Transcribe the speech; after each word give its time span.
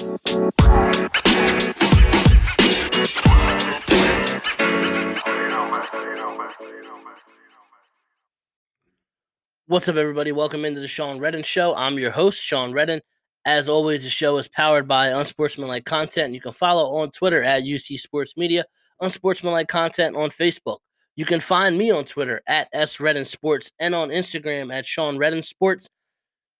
What's 0.00 0.16
up, 9.88 9.96
everybody? 9.96 10.32
Welcome 10.32 10.64
into 10.64 10.80
the 10.80 10.88
Sean 10.88 11.18
Redden 11.18 11.42
Show. 11.42 11.76
I'm 11.76 11.98
your 11.98 12.12
host, 12.12 12.42
Sean 12.42 12.72
Redden. 12.72 13.02
As 13.44 13.68
always, 13.68 14.04
the 14.04 14.08
show 14.08 14.38
is 14.38 14.48
powered 14.48 14.88
by 14.88 15.08
Unsportsmanlike 15.08 15.84
Content. 15.84 16.32
You 16.32 16.40
can 16.40 16.52
follow 16.52 17.02
on 17.02 17.10
Twitter 17.10 17.42
at 17.42 17.64
UC 17.64 18.00
Sports 18.00 18.38
Media, 18.38 18.64
Unsportsmanlike 19.02 19.68
Content 19.68 20.16
on 20.16 20.30
Facebook. 20.30 20.78
You 21.16 21.26
can 21.26 21.40
find 21.40 21.76
me 21.76 21.90
on 21.90 22.06
Twitter 22.06 22.40
at 22.46 22.68
S 22.72 23.00
Redden 23.00 23.26
Sports 23.26 23.70
and 23.78 23.94
on 23.94 24.08
Instagram 24.08 24.72
at 24.72 24.86
Sean 24.86 25.18
Redden 25.18 25.42
Sports. 25.42 25.90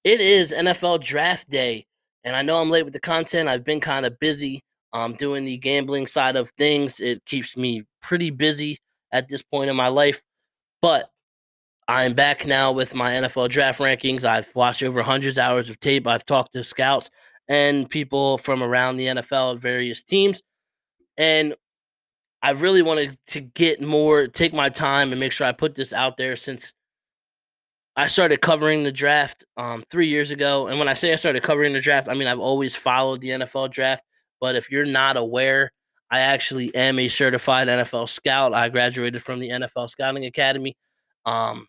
It 0.05 0.21
is 0.21 0.53
NFL 0.53 1.03
Draft 1.03 1.49
Day, 1.49 1.87
and 2.25 2.37
I 2.37 2.43
know 2.43 2.61
I'm 2.61 2.71
late 2.71 2.85
with 2.85 2.93
the 2.93 3.01
content. 3.01 3.49
I've 3.49 3.65
been 3.65 3.81
kind 3.81 4.07
of 4.07 4.19
busy 4.19 4.61
um, 4.93 5.15
doing 5.15 5.45
the 5.45 5.57
gambling 5.57 6.07
side 6.07 6.37
of 6.37 6.51
things. 6.59 7.01
It 7.01 7.25
keeps 7.25 7.57
me 7.57 7.85
pretty 8.03 8.31
busy 8.31 8.79
at 9.13 9.29
this 9.29 9.43
point 9.43 9.71
in 9.71 9.77
my 9.77 9.89
life, 9.89 10.21
but 10.83 11.11
I'm 11.89 12.15
back 12.15 12.47
now 12.47 12.71
with 12.71 12.95
my 12.95 13.11
NFL 13.13 13.49
draft 13.49 13.81
rankings. 13.81 14.25
I've 14.25 14.49
watched 14.55 14.83
over 14.83 15.03
hundreds 15.03 15.39
of 15.39 15.43
hours 15.43 15.69
of 15.69 15.81
tape. 15.81 16.07
I've 16.07 16.25
talked 16.25 16.53
to 16.53 16.63
scouts 16.63 17.11
and 17.49 17.91
people 17.91 18.39
from 18.39 18.63
around 18.63 18.97
the 18.97 19.07
NFL 19.07 19.57
at 19.57 19.61
various 19.61 20.05
teams. 20.05 20.41
And 21.19 21.55
I 22.43 22.51
really 22.51 22.83
wanted 22.83 23.19
to 23.29 23.41
get 23.41 23.83
more, 23.83 24.29
take 24.29 24.55
my 24.55 24.69
time 24.69 25.11
and 25.11 25.19
make 25.19 25.33
sure 25.33 25.49
I 25.49 25.53
put 25.53 25.75
this 25.75 25.93
out 25.93 26.17
there 26.17 26.37
since 26.37 26.73
I 28.01 28.07
started 28.07 28.41
covering 28.41 28.83
the 28.83 28.93
draft 28.93 29.45
um, 29.59 29.85
three 29.91 30.09
years 30.09 30.31
ago. 30.31 30.69
And 30.69 30.79
when 30.79 30.89
I 30.89 30.95
say 30.95 31.13
I 31.13 31.17
started 31.17 31.43
covering 31.43 31.75
the 31.75 31.81
draft, 31.81 32.09
I 32.09 32.15
mean 32.15 32.29
I've 32.29 32.41
always 32.41 32.75
followed 32.75 33.21
the 33.21 33.29
NFL 33.29 33.71
draft. 33.71 34.05
But 34.41 34.57
if 34.57 34.71
you're 34.71 34.87
not 34.87 35.19
aware, 35.19 35.71
I 36.11 36.21
actually 36.21 36.75
am 36.75 36.99
a 36.99 37.09
certified 37.09 37.69
NFL 37.69 38.09
scout. 38.09 38.55
I 38.55 38.71
graduated 38.71 39.23
from 39.23 39.39
the 39.39 39.51
NFL 39.51 39.91
Scouting 39.91 40.25
Academy. 40.25 40.79
Um, 41.27 41.67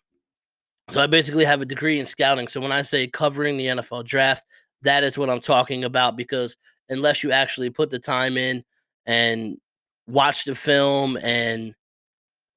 so 0.88 1.02
I 1.02 1.06
basically 1.06 1.44
have 1.44 1.60
a 1.60 1.66
degree 1.66 2.00
in 2.00 2.06
scouting. 2.06 2.48
So 2.48 2.62
when 2.62 2.72
I 2.72 2.80
say 2.80 3.06
covering 3.06 3.58
the 3.58 3.66
NFL 3.66 4.06
draft, 4.06 4.46
that 4.80 5.04
is 5.04 5.18
what 5.18 5.28
I'm 5.28 5.40
talking 5.40 5.84
about 5.84 6.16
because 6.16 6.56
unless 6.88 7.22
you 7.22 7.30
actually 7.30 7.68
put 7.68 7.90
the 7.90 7.98
time 7.98 8.38
in 8.38 8.64
and 9.04 9.58
watch 10.06 10.44
the 10.44 10.54
film 10.54 11.18
and 11.22 11.74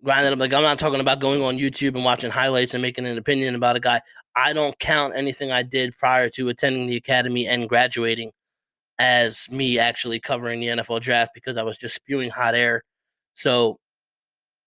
up, 0.07 0.39
like 0.39 0.53
I'm 0.53 0.63
not 0.63 0.79
talking 0.79 0.99
about 0.99 1.19
going 1.19 1.41
on 1.41 1.57
YouTube 1.57 1.95
and 1.95 2.05
watching 2.05 2.31
highlights 2.31 2.73
and 2.73 2.81
making 2.81 3.05
an 3.05 3.17
opinion 3.17 3.55
about 3.55 3.75
a 3.75 3.79
guy. 3.79 4.01
I 4.35 4.53
don't 4.53 4.77
count 4.79 5.13
anything 5.15 5.51
I 5.51 5.63
did 5.63 5.97
prior 5.97 6.29
to 6.29 6.49
attending 6.49 6.87
the 6.87 6.97
academy 6.97 7.47
and 7.47 7.69
graduating 7.69 8.31
as 8.99 9.47
me 9.49 9.79
actually 9.79 10.19
covering 10.19 10.59
the 10.59 10.67
NFL 10.67 11.01
draft 11.01 11.31
because 11.33 11.57
I 11.57 11.63
was 11.63 11.77
just 11.77 11.95
spewing 11.95 12.29
hot 12.29 12.55
air. 12.55 12.83
So 13.33 13.77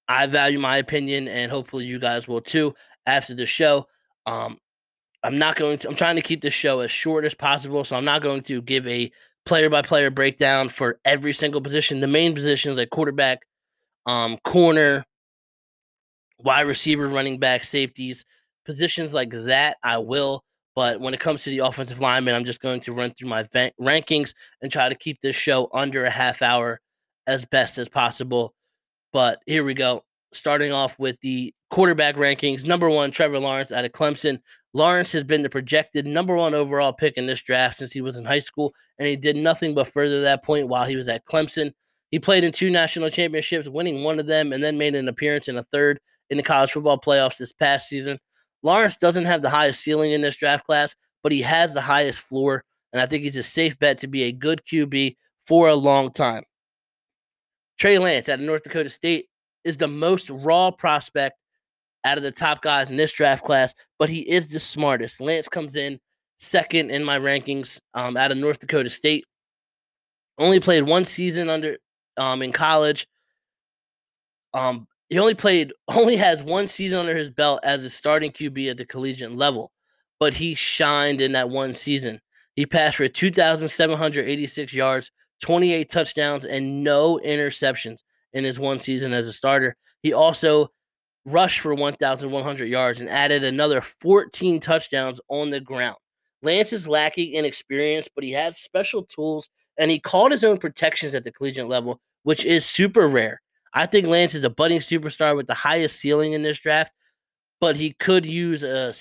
I 0.09 0.27
value 0.27 0.59
my 0.59 0.77
opinion 0.79 1.29
and 1.29 1.51
hopefully 1.51 1.85
you 1.85 1.99
guys 1.99 2.27
will 2.27 2.41
too 2.41 2.75
after 3.07 3.35
the 3.35 3.47
show. 3.47 3.87
Um, 4.27 4.59
I'm 5.23 5.39
not 5.39 5.57
going 5.57 5.79
to, 5.79 5.89
I'm 5.89 5.95
trying 5.95 6.17
to 6.17 6.23
keep 6.23 6.43
the 6.43 6.51
show 6.51 6.81
as 6.81 6.91
short 6.91 7.25
as 7.25 7.35
possible. 7.35 7.85
So 7.85 7.97
I'm 7.97 8.05
not 8.05 8.23
going 8.23 8.43
to 8.43 8.63
give 8.63 8.87
a 8.87 9.11
player 9.45 9.71
by 9.71 9.83
player 9.83 10.11
breakdown 10.11 10.69
for 10.69 11.01
every 11.05 11.33
single 11.33 11.61
position. 11.61 12.01
The 12.01 12.07
main 12.07 12.35
positions 12.35 12.77
like 12.77 12.91
quarterback, 12.91 13.41
um, 14.07 14.39
corner, 14.45 15.05
wide 16.41 16.63
receiver, 16.63 17.09
running 17.09 17.39
back, 17.39 17.65
safeties, 17.65 18.25
positions 18.65 19.15
like 19.15 19.31
that, 19.31 19.77
I 19.83 19.99
will. 19.99 20.45
But 20.77 21.01
when 21.01 21.13
it 21.13 21.21
comes 21.21 21.43
to 21.43 21.51
the 21.51 21.59
offensive 21.59 22.01
lineman, 22.01 22.35
I'm 22.35 22.45
just 22.45 22.61
going 22.61 22.81
to 22.81 22.93
run 22.93 23.13
through 23.13 23.29
my 23.29 23.43
van- 23.53 23.73
rankings 23.81 24.33
and 24.63 24.71
try 24.71 24.89
to 24.89 24.95
keep 24.95 25.21
this 25.21 25.35
show 25.35 25.69
under 25.73 26.05
a 26.05 26.11
half 26.11 26.41
hour 26.41 26.81
as 27.27 27.45
best 27.45 27.79
as 27.79 27.89
possible. 27.89 28.55
But 29.13 29.41
here 29.47 29.65
we 29.65 29.75
go. 29.75 30.05
Starting 30.33 30.73
off 30.73 30.99
with 30.99 31.21
the 31.21 31.53
quarterback 31.71 32.17
rankings. 32.17 32.67
Number 32.67 32.89
one, 32.89 33.11
Trevor 33.11 33.41
Lawrence 33.41 33.73
out 33.73 33.85
of 33.85 33.93
Clemson. 33.93 34.39
Lawrence 34.75 35.13
has 35.13 35.25
been 35.25 35.43
the 35.43 35.51
projected 35.51 36.07
number 36.07 36.37
one 36.37 36.55
overall 36.55 36.93
pick 36.93 37.17
in 37.17 37.27
this 37.27 37.41
draft 37.41 37.77
since 37.77 37.91
he 37.91 38.01
was 38.01 38.17
in 38.17 38.25
high 38.25 38.39
school, 38.39 38.75
and 38.99 39.09
he 39.09 39.17
did 39.17 39.37
nothing 39.37 39.75
but 39.75 39.89
further 39.89 40.21
that 40.23 40.45
point 40.45 40.69
while 40.69 40.85
he 40.85 40.97
was 40.97 41.09
at 41.09 41.25
Clemson. 41.25 41.73
He 42.11 42.19
played 42.19 42.45
in 42.45 42.53
two 42.53 42.71
national 42.71 43.11
championships, 43.11 43.69
winning 43.69 44.03
one 44.03 44.19
of 44.19 44.27
them, 44.27 44.53
and 44.53 44.63
then 44.63 44.79
made 44.79 44.95
an 44.95 45.09
appearance 45.09 45.49
in 45.49 45.59
a 45.59 45.65
third 45.65 46.01
in 46.31 46.37
the 46.37 46.43
college 46.43 46.73
football 46.73 46.99
playoffs 46.99 47.39
this 47.39 47.53
past 47.53 47.89
season. 47.89 48.19
Lawrence 48.63 48.97
doesn't 48.97 49.27
have 49.27 49.43
the 49.43 49.51
highest 49.51 49.81
ceiling 49.81 50.13
in 50.13 50.21
this 50.21 50.37
draft 50.37 50.65
class, 50.67 50.97
but 51.23 51.33
he 51.33 51.43
has 51.43 51.75
the 51.75 51.81
highest 51.81 52.21
floor, 52.21 52.65
and 52.93 53.01
I 53.01 53.07
think 53.07 53.23
he's 53.23 53.37
a 53.37 53.43
safe 53.43 53.79
bet 53.79 53.99
to 53.99 54.07
be 54.07 54.25
a 54.25 54.33
good 54.33 54.63
QB 54.65 55.17
for 55.47 55.69
a 55.69 55.75
long 55.75 56.13
time. 56.13 56.45
Trey 57.79 57.99
Lance 57.99 58.29
out 58.29 58.41
of 58.41 58.45
North 58.45 58.65
Dakota 58.65 58.89
State 58.89 59.27
is 59.65 59.77
the 59.77 59.89
most 59.89 60.31
raw 60.31 60.71
prospect 60.71 61.37
out 62.05 62.17
of 62.17 62.25
the 62.25 62.33
top 62.33 62.63
guys 62.63 62.91
in 62.91 62.97
this 62.97 63.13
draft 63.13 63.45
class, 63.45 63.75
but 63.99 64.09
he 64.09 64.21
is 64.21 64.49
the 64.49 64.59
smartest. 64.59 65.21
Lance 65.21 65.49
comes 65.49 65.77
in 65.77 66.01
second 66.39 66.91
in 66.91 67.05
my 67.05 67.19
rankings 67.19 67.81
um, 67.95 68.17
out 68.17 68.33
of 68.33 68.39
North 68.39 68.59
Dakota 68.59 68.91
State. 68.91 69.25
Only 70.39 70.61
played 70.61 70.85
one 70.85 71.05
season 71.05 71.49
under 71.49 71.77
um, 72.19 72.43
in 72.43 72.53
college. 72.53 73.07
Um, 74.55 74.87
he 75.09 75.19
only 75.19 75.35
played, 75.35 75.73
only 75.89 76.17
has 76.17 76.43
one 76.43 76.67
season 76.67 77.01
under 77.01 77.17
his 77.17 77.31
belt 77.31 77.61
as 77.63 77.85
a 77.85 77.91
starting 77.91 78.31
QB 78.31 78.71
at 78.71 78.77
the 78.77 78.87
collegiate 78.87 79.33
level, 79.33 79.73
but 80.19 80.35
he 80.35 80.55
shined 80.55 81.21
in 81.21 81.33
that 81.33 81.51
one 81.51 81.75
season. 81.75 82.21
He 82.57 82.67
passed 82.67 82.97
for 82.97 83.09
2,786 83.09 84.75
yards, 84.75 85.13
28 85.43 85.89
touchdowns, 85.89 86.45
and 86.45 86.83
no 86.83 87.21
interceptions 87.25 87.99
in 88.33 88.45
his 88.45 88.59
one 88.59 88.81
season 88.81 89.13
as 89.13 89.29
a 89.29 89.33
starter. 89.33 89.77
He 90.03 90.13
also 90.13 90.69
rushed 91.25 91.61
for 91.61 91.75
1,100 91.75 92.67
yards 92.67 93.01
and 93.01 93.09
added 93.09 93.45
another 93.45 93.81
14 93.81 94.61
touchdowns 94.61 95.21
on 95.29 95.51
the 95.51 95.61
ground. 95.61 95.97
Lance 96.43 96.73
is 96.73 96.89
lacking 96.89 97.33
in 97.33 97.45
experience, 97.45 98.09
but 98.13 98.25
he 98.25 98.33
has 98.33 98.59
special 98.59 99.03
tools 99.03 99.49
and 99.79 99.91
he 99.91 100.01
called 100.01 100.33
his 100.33 100.45
own 100.45 100.59
protections 100.59 101.15
at 101.15 101.25
the 101.25 101.33
collegiate 101.33 101.69
level, 101.69 102.01
which 102.29 102.45
is 102.45 102.67
super 102.67 103.09
rare. 103.09 103.41
I 103.73 103.87
think 103.87 104.07
Lance 104.07 104.35
is 104.35 104.45
a 104.45 104.51
budding 104.51 104.81
superstar 104.81 105.35
with 105.35 105.47
the 105.47 105.55
highest 105.55 105.99
ceiling 105.99 106.35
in 106.35 106.43
this 106.43 106.59
draft, 106.59 106.93
but 107.59 107.75
he 107.75 107.95
could 107.95 108.27
use 108.27 108.63
a, 108.63 108.93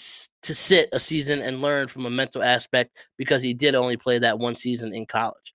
to 0.44 0.56
sit 0.56 0.88
a 0.94 1.00
season 1.02 1.42
and 1.42 1.62
learn 1.62 1.90
from 1.90 2.06
a 2.06 2.10
mental 2.10 2.42
aspect 2.42 2.96
because 3.18 3.44
he 3.44 3.54
did 3.54 3.76
only 3.76 3.98
play 3.98 4.18
that 4.18 4.40
one 4.40 4.56
season 4.56 4.96
in 4.96 5.06
college. 5.06 5.54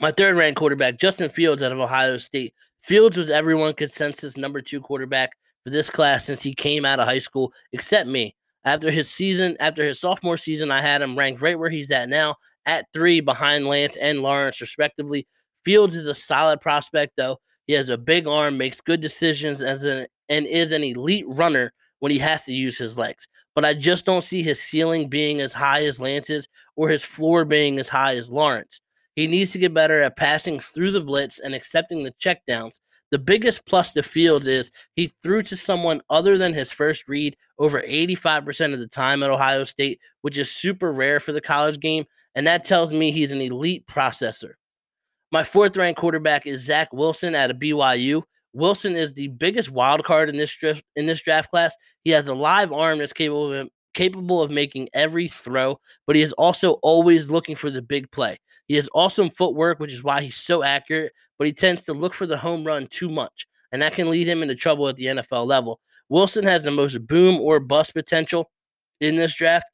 My 0.00 0.10
third 0.10 0.34
ranked 0.34 0.58
quarterback, 0.58 0.98
Justin 0.98 1.30
Fields 1.30 1.62
out 1.62 1.70
of 1.70 1.78
Ohio 1.78 2.16
State. 2.16 2.52
Fields 2.80 3.16
was 3.16 3.30
everyone 3.30 3.72
consensus 3.72 4.36
number 4.36 4.60
two 4.60 4.80
quarterback 4.80 5.30
for 5.62 5.70
this 5.70 5.88
class 5.88 6.24
since 6.24 6.42
he 6.42 6.52
came 6.52 6.84
out 6.84 6.98
of 6.98 7.06
high 7.06 7.20
school, 7.20 7.52
except 7.72 8.08
me. 8.08 8.34
After 8.64 8.90
his 8.90 9.08
season, 9.08 9.56
after 9.60 9.84
his 9.84 10.00
sophomore 10.00 10.36
season, 10.36 10.72
I 10.72 10.82
had 10.82 11.00
him 11.00 11.16
ranked 11.16 11.42
right 11.42 11.56
where 11.56 11.70
he's 11.70 11.92
at 11.92 12.08
now, 12.08 12.34
at 12.66 12.86
three 12.92 13.20
behind 13.20 13.68
Lance 13.68 13.94
and 13.94 14.20
Lawrence, 14.20 14.60
respectively. 14.60 15.28
Fields 15.64 15.94
is 15.94 16.06
a 16.06 16.14
solid 16.14 16.60
prospect, 16.60 17.14
though. 17.16 17.38
He 17.66 17.74
has 17.74 17.88
a 17.88 17.98
big 17.98 18.26
arm, 18.26 18.58
makes 18.58 18.80
good 18.80 19.00
decisions 19.00 19.62
as 19.62 19.84
an 19.84 20.06
and 20.28 20.46
is 20.46 20.72
an 20.72 20.84
elite 20.84 21.26
runner 21.28 21.72
when 21.98 22.12
he 22.12 22.18
has 22.18 22.44
to 22.44 22.52
use 22.52 22.78
his 22.78 22.98
legs. 22.98 23.28
But 23.54 23.64
I 23.64 23.74
just 23.74 24.06
don't 24.06 24.22
see 24.24 24.42
his 24.42 24.60
ceiling 24.60 25.08
being 25.08 25.40
as 25.40 25.52
high 25.52 25.84
as 25.84 26.00
Lance's 26.00 26.48
or 26.76 26.88
his 26.88 27.04
floor 27.04 27.44
being 27.44 27.78
as 27.78 27.88
high 27.88 28.16
as 28.16 28.30
Lawrence. 28.30 28.80
He 29.16 29.26
needs 29.26 29.52
to 29.52 29.58
get 29.58 29.74
better 29.74 30.00
at 30.00 30.16
passing 30.16 30.58
through 30.58 30.92
the 30.92 31.00
blitz 31.00 31.40
and 31.40 31.54
accepting 31.54 32.04
the 32.04 32.12
checkdowns. 32.12 32.80
The 33.10 33.18
biggest 33.18 33.66
plus 33.66 33.92
to 33.94 34.04
Fields 34.04 34.46
is 34.46 34.70
he 34.94 35.12
threw 35.22 35.42
to 35.42 35.56
someone 35.56 36.00
other 36.08 36.38
than 36.38 36.54
his 36.54 36.72
first 36.72 37.08
read 37.08 37.36
over 37.58 37.82
85% 37.82 38.72
of 38.72 38.78
the 38.78 38.86
time 38.86 39.22
at 39.22 39.30
Ohio 39.30 39.64
State, 39.64 40.00
which 40.22 40.38
is 40.38 40.50
super 40.50 40.92
rare 40.92 41.18
for 41.18 41.32
the 41.32 41.40
college 41.40 41.80
game. 41.80 42.04
And 42.36 42.46
that 42.46 42.62
tells 42.62 42.92
me 42.92 43.10
he's 43.10 43.32
an 43.32 43.40
elite 43.40 43.86
processor. 43.86 44.52
My 45.32 45.44
fourth 45.44 45.76
ranked 45.76 46.00
quarterback 46.00 46.44
is 46.44 46.64
Zach 46.64 46.92
Wilson 46.92 47.36
out 47.36 47.50
of 47.50 47.58
BYU. 47.58 48.22
Wilson 48.52 48.96
is 48.96 49.14
the 49.14 49.28
biggest 49.28 49.70
wild 49.70 50.02
card 50.02 50.28
in 50.28 50.36
this 50.36 50.52
draft, 50.52 50.82
in 50.96 51.06
this 51.06 51.22
draft 51.22 51.52
class. 51.52 51.76
He 52.02 52.10
has 52.10 52.26
a 52.26 52.34
live 52.34 52.72
arm 52.72 52.98
that's 52.98 53.12
capable 53.12 53.52
of, 53.52 53.68
capable 53.94 54.42
of 54.42 54.50
making 54.50 54.88
every 54.92 55.28
throw, 55.28 55.78
but 56.04 56.16
he 56.16 56.22
is 56.22 56.32
also 56.32 56.72
always 56.82 57.30
looking 57.30 57.54
for 57.54 57.70
the 57.70 57.80
big 57.80 58.10
play. 58.10 58.38
He 58.66 58.74
has 58.74 58.88
awesome 58.92 59.30
footwork, 59.30 59.78
which 59.78 59.92
is 59.92 60.02
why 60.02 60.20
he's 60.20 60.36
so 60.36 60.64
accurate, 60.64 61.12
but 61.38 61.46
he 61.46 61.52
tends 61.52 61.82
to 61.82 61.92
look 61.92 62.12
for 62.12 62.26
the 62.26 62.36
home 62.36 62.64
run 62.64 62.88
too 62.88 63.08
much, 63.08 63.46
and 63.70 63.82
that 63.82 63.92
can 63.92 64.10
lead 64.10 64.26
him 64.26 64.42
into 64.42 64.56
trouble 64.56 64.88
at 64.88 64.96
the 64.96 65.06
NFL 65.06 65.46
level. 65.46 65.78
Wilson 66.08 66.42
has 66.42 66.64
the 66.64 66.72
most 66.72 67.06
boom 67.06 67.40
or 67.40 67.60
bust 67.60 67.94
potential 67.94 68.50
in 69.00 69.14
this 69.14 69.34
draft, 69.34 69.66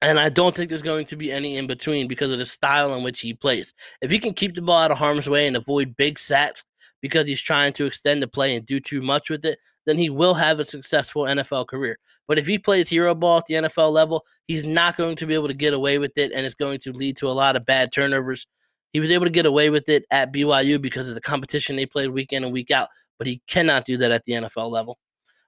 and 0.00 0.18
I 0.20 0.28
don't 0.28 0.54
think 0.54 0.68
there's 0.68 0.82
going 0.82 1.06
to 1.06 1.16
be 1.16 1.32
any 1.32 1.56
in 1.56 1.66
between 1.66 2.06
because 2.06 2.32
of 2.32 2.38
the 2.38 2.44
style 2.44 2.94
in 2.94 3.02
which 3.02 3.20
he 3.20 3.34
plays. 3.34 3.74
If 4.00 4.10
he 4.10 4.18
can 4.18 4.34
keep 4.34 4.54
the 4.54 4.62
ball 4.62 4.82
out 4.82 4.90
of 4.90 4.98
harm's 4.98 5.28
way 5.28 5.46
and 5.46 5.56
avoid 5.56 5.96
big 5.96 6.18
sacks 6.18 6.64
because 7.02 7.26
he's 7.26 7.40
trying 7.40 7.72
to 7.74 7.86
extend 7.86 8.22
the 8.22 8.28
play 8.28 8.54
and 8.54 8.64
do 8.64 8.80
too 8.80 9.02
much 9.02 9.30
with 9.30 9.44
it, 9.44 9.58
then 9.86 9.98
he 9.98 10.10
will 10.10 10.34
have 10.34 10.60
a 10.60 10.64
successful 10.64 11.22
NFL 11.22 11.66
career. 11.66 11.98
But 12.28 12.38
if 12.38 12.46
he 12.46 12.58
plays 12.58 12.88
hero 12.88 13.14
ball 13.14 13.38
at 13.38 13.46
the 13.46 13.54
NFL 13.54 13.90
level, 13.90 14.24
he's 14.46 14.66
not 14.66 14.96
going 14.96 15.16
to 15.16 15.26
be 15.26 15.34
able 15.34 15.48
to 15.48 15.54
get 15.54 15.72
away 15.72 15.98
with 15.98 16.16
it, 16.18 16.30
and 16.32 16.44
it's 16.44 16.54
going 16.54 16.78
to 16.80 16.92
lead 16.92 17.16
to 17.16 17.28
a 17.28 17.32
lot 17.32 17.56
of 17.56 17.64
bad 17.64 17.90
turnovers. 17.90 18.46
He 18.92 19.00
was 19.00 19.10
able 19.10 19.24
to 19.26 19.30
get 19.30 19.46
away 19.46 19.70
with 19.70 19.88
it 19.88 20.04
at 20.10 20.32
BYU 20.32 20.80
because 20.80 21.08
of 21.08 21.14
the 21.14 21.20
competition 21.20 21.76
they 21.76 21.86
played 21.86 22.10
week 22.10 22.32
in 22.32 22.44
and 22.44 22.52
week 22.52 22.70
out, 22.70 22.88
but 23.18 23.26
he 23.26 23.40
cannot 23.48 23.84
do 23.86 23.96
that 23.96 24.10
at 24.10 24.24
the 24.24 24.32
NFL 24.32 24.70
level. 24.70 24.98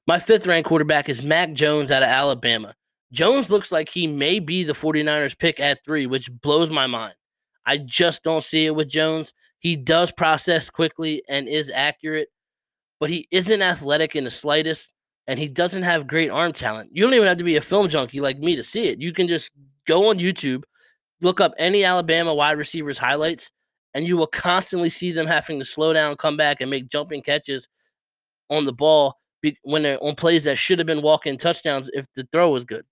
My 0.07 0.19
fifth 0.19 0.47
ranked 0.47 0.69
quarterback 0.69 1.09
is 1.09 1.23
Mac 1.23 1.53
Jones 1.53 1.91
out 1.91 2.03
of 2.03 2.09
Alabama. 2.09 2.75
Jones 3.13 3.51
looks 3.51 3.73
like 3.73 3.89
he 3.89 4.07
may 4.07 4.39
be 4.39 4.63
the 4.63 4.73
49ers 4.73 5.39
pick 5.39 5.59
at 5.59 5.85
three, 5.85 6.07
which 6.07 6.31
blows 6.31 6.71
my 6.71 6.87
mind. 6.87 7.15
I 7.67 7.79
just 7.79 8.23
don't 8.23 8.45
see 8.45 8.67
it 8.67 8.75
with 8.75 8.89
Jones. 8.89 9.35
He 9.59 9.77
does 9.77 10.13
process 10.13 10.71
quickly 10.71 11.23
and 11.29 11.49
is 11.49 11.71
accurate, 11.75 12.29
but 12.99 13.11
he 13.11 13.27
isn't 13.31 13.63
athletic 13.63 14.17
in 14.17 14.25
the 14.25 14.31
slightest, 14.31 14.93
and 15.27 15.39
he 15.39 15.49
doesn't 15.49 15.83
have 15.83 16.07
great 16.07 16.31
arm 16.31 16.53
talent. 16.53 16.91
You 16.93 17.05
don't 17.05 17.15
even 17.15 17.29
have 17.29 17.39
to 17.39 17.45
be 17.45 17.57
a 17.57 17.61
film 17.61 17.89
junkie 17.89 18.21
like 18.21 18.39
me 18.39 18.57
to 18.57 18.63
see 18.63 18.89
it. 18.89 19.01
You 19.01 19.13
can 19.13 19.29
just 19.29 19.51
go 19.87 20.09
on 20.09 20.19
YouTube, 20.19 20.63
look 21.21 21.41
up 21.41 21.53
any 21.59 21.85
Alabama 21.85 22.35
wide 22.35 22.59
receivers 22.59 22.97
highlights, 22.97 23.51
and 23.93 24.07
you 24.07 24.17
will 24.17 24.27
constantly 24.27 24.89
see 24.89 25.13
them 25.13 25.27
having 25.27 25.59
to 25.59 25.65
slow 25.65 25.93
down, 25.93 26.17
come 26.17 26.37
back, 26.37 26.61
and 26.61 26.71
make 26.71 26.89
jumping 26.89 27.23
catches 27.23 27.69
on 28.49 28.65
the 28.65 28.73
ball 28.73 29.19
when 29.63 29.83
they're 29.83 30.03
on 30.03 30.15
plays 30.15 30.45
that 30.45 30.59
should 30.59 30.79
have 30.79 30.87
been 30.87 31.03
walk-in 31.03 31.37
touchdowns 31.37 31.91
if 31.93 32.07
the 32.15 32.27
throw 32.33 32.51
was 32.51 32.65
good. 32.65 32.85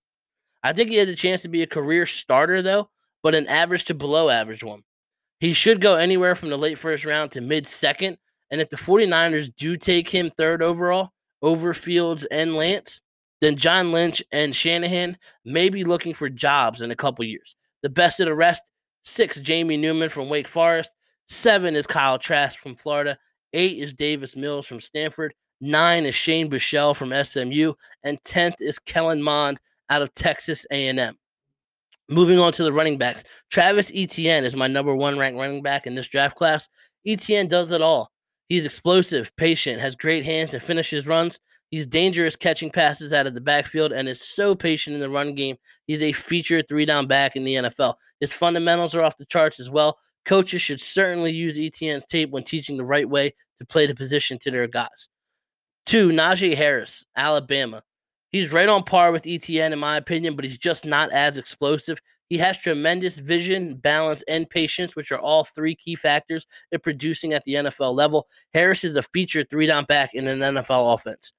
I 0.63 0.73
think 0.73 0.89
he 0.89 0.97
has 0.97 1.09
a 1.09 1.15
chance 1.15 1.41
to 1.43 1.49
be 1.49 1.61
a 1.61 1.67
career 1.67 2.05
starter 2.05 2.61
though, 2.61 2.89
but 3.23 3.35
an 3.35 3.47
average 3.47 3.85
to 3.85 3.93
below 3.93 4.29
average 4.29 4.63
one. 4.63 4.83
He 5.39 5.53
should 5.53 5.79
go 5.79 5.95
anywhere 5.95 6.35
from 6.35 6.49
the 6.49 6.57
late 6.57 6.77
first 6.77 7.05
round 7.05 7.31
to 7.31 7.41
mid 7.41 7.65
second. 7.65 8.17
And 8.51 8.59
if 8.59 8.69
the 8.69 8.77
49ers 8.77 9.53
do 9.55 9.77
take 9.77 10.09
him 10.09 10.29
third 10.29 10.61
overall 10.61 11.11
over 11.41 11.73
Fields 11.73 12.25
and 12.25 12.55
Lance, 12.55 13.01
then 13.41 13.55
John 13.55 13.91
Lynch 13.91 14.21
and 14.31 14.53
Shanahan 14.53 15.17
may 15.45 15.69
be 15.69 15.83
looking 15.83 16.13
for 16.13 16.29
jobs 16.29 16.81
in 16.81 16.91
a 16.91 16.95
couple 16.95 17.23
years. 17.23 17.55
The 17.83 17.89
best 17.89 18.19
of 18.19 18.25
the 18.25 18.35
rest 18.35 18.69
six, 19.03 19.39
Jamie 19.39 19.77
Newman 19.77 20.09
from 20.09 20.29
Wake 20.29 20.47
Forest. 20.47 20.91
Seven 21.27 21.75
is 21.75 21.87
Kyle 21.87 22.19
Trask 22.19 22.59
from 22.59 22.75
Florida. 22.75 23.17
Eight 23.53 23.77
is 23.77 23.93
Davis 23.93 24.35
Mills 24.35 24.67
from 24.67 24.79
Stanford. 24.79 25.33
Nine 25.61 26.05
is 26.05 26.15
Shane 26.15 26.49
Buechele 26.49 26.95
from 26.95 27.13
SMU. 27.23 27.73
And 28.03 28.21
10th 28.23 28.55
is 28.59 28.79
Kellen 28.79 29.21
Mond 29.21 29.59
out 29.89 30.01
of 30.01 30.13
Texas 30.13 30.65
A&M. 30.71 31.17
Moving 32.09 32.39
on 32.39 32.51
to 32.53 32.63
the 32.63 32.73
running 32.73 32.97
backs, 32.97 33.23
Travis 33.51 33.91
Etienne 33.93 34.43
is 34.43 34.55
my 34.55 34.67
number 34.67 34.95
one 34.95 35.19
ranked 35.19 35.37
running 35.37 35.61
back 35.61 35.85
in 35.85 35.95
this 35.95 36.07
draft 36.07 36.35
class. 36.35 36.67
Etienne 37.05 37.47
does 37.47 37.71
it 37.71 37.81
all. 37.81 38.11
He's 38.49 38.65
explosive, 38.65 39.35
patient, 39.35 39.79
has 39.79 39.95
great 39.95 40.25
hands, 40.25 40.53
and 40.53 40.63
finishes 40.63 41.05
runs. 41.05 41.39
He's 41.69 41.85
dangerous 41.85 42.35
catching 42.35 42.71
passes 42.71 43.13
out 43.13 43.27
of 43.27 43.35
the 43.35 43.41
backfield 43.41 43.91
and 43.91 44.09
is 44.09 44.21
so 44.21 44.55
patient 44.55 44.95
in 44.95 44.99
the 44.99 45.09
run 45.09 45.35
game. 45.35 45.55
He's 45.85 46.01
a 46.01 46.11
featured 46.11 46.67
three 46.67 46.85
down 46.85 47.05
back 47.05 47.35
in 47.35 47.43
the 47.43 47.55
NFL. 47.55 47.93
His 48.19 48.33
fundamentals 48.33 48.95
are 48.95 49.03
off 49.03 49.17
the 49.17 49.25
charts 49.25 49.59
as 49.59 49.69
well. 49.69 49.99
Coaches 50.25 50.63
should 50.63 50.79
certainly 50.79 51.31
use 51.31 51.59
Etienne's 51.59 52.05
tape 52.05 52.31
when 52.31 52.43
teaching 52.43 52.77
the 52.77 52.85
right 52.85 53.07
way 53.07 53.35
to 53.59 53.65
play 53.67 53.85
the 53.85 53.95
position 53.95 54.39
to 54.39 54.51
their 54.51 54.67
guys. 54.67 55.09
Two, 55.85 56.09
Najee 56.09 56.55
Harris, 56.55 57.05
Alabama. 57.15 57.83
He's 58.31 58.51
right 58.51 58.69
on 58.69 58.83
par 58.83 59.11
with 59.11 59.25
Etienne, 59.25 59.73
in 59.73 59.79
my 59.79 59.97
opinion, 59.97 60.35
but 60.35 60.45
he's 60.45 60.57
just 60.57 60.85
not 60.85 61.11
as 61.11 61.37
explosive. 61.37 61.99
He 62.29 62.37
has 62.37 62.57
tremendous 62.57 63.17
vision, 63.17 63.75
balance, 63.75 64.21
and 64.27 64.47
patience, 64.47 64.95
which 64.95 65.11
are 65.11 65.19
all 65.19 65.43
three 65.43 65.73
key 65.73 65.95
factors 65.95 66.45
in 66.71 66.79
producing 66.79 67.33
at 67.33 67.43
the 67.43 67.55
NFL 67.55 67.95
level. 67.95 68.27
Harris 68.53 68.83
is 68.83 68.95
a 68.95 69.01
featured 69.01 69.49
three 69.49 69.65
down 69.65 69.85
back 69.85 70.13
in 70.13 70.27
an 70.27 70.39
NFL 70.39 70.93
offense. 70.93 71.33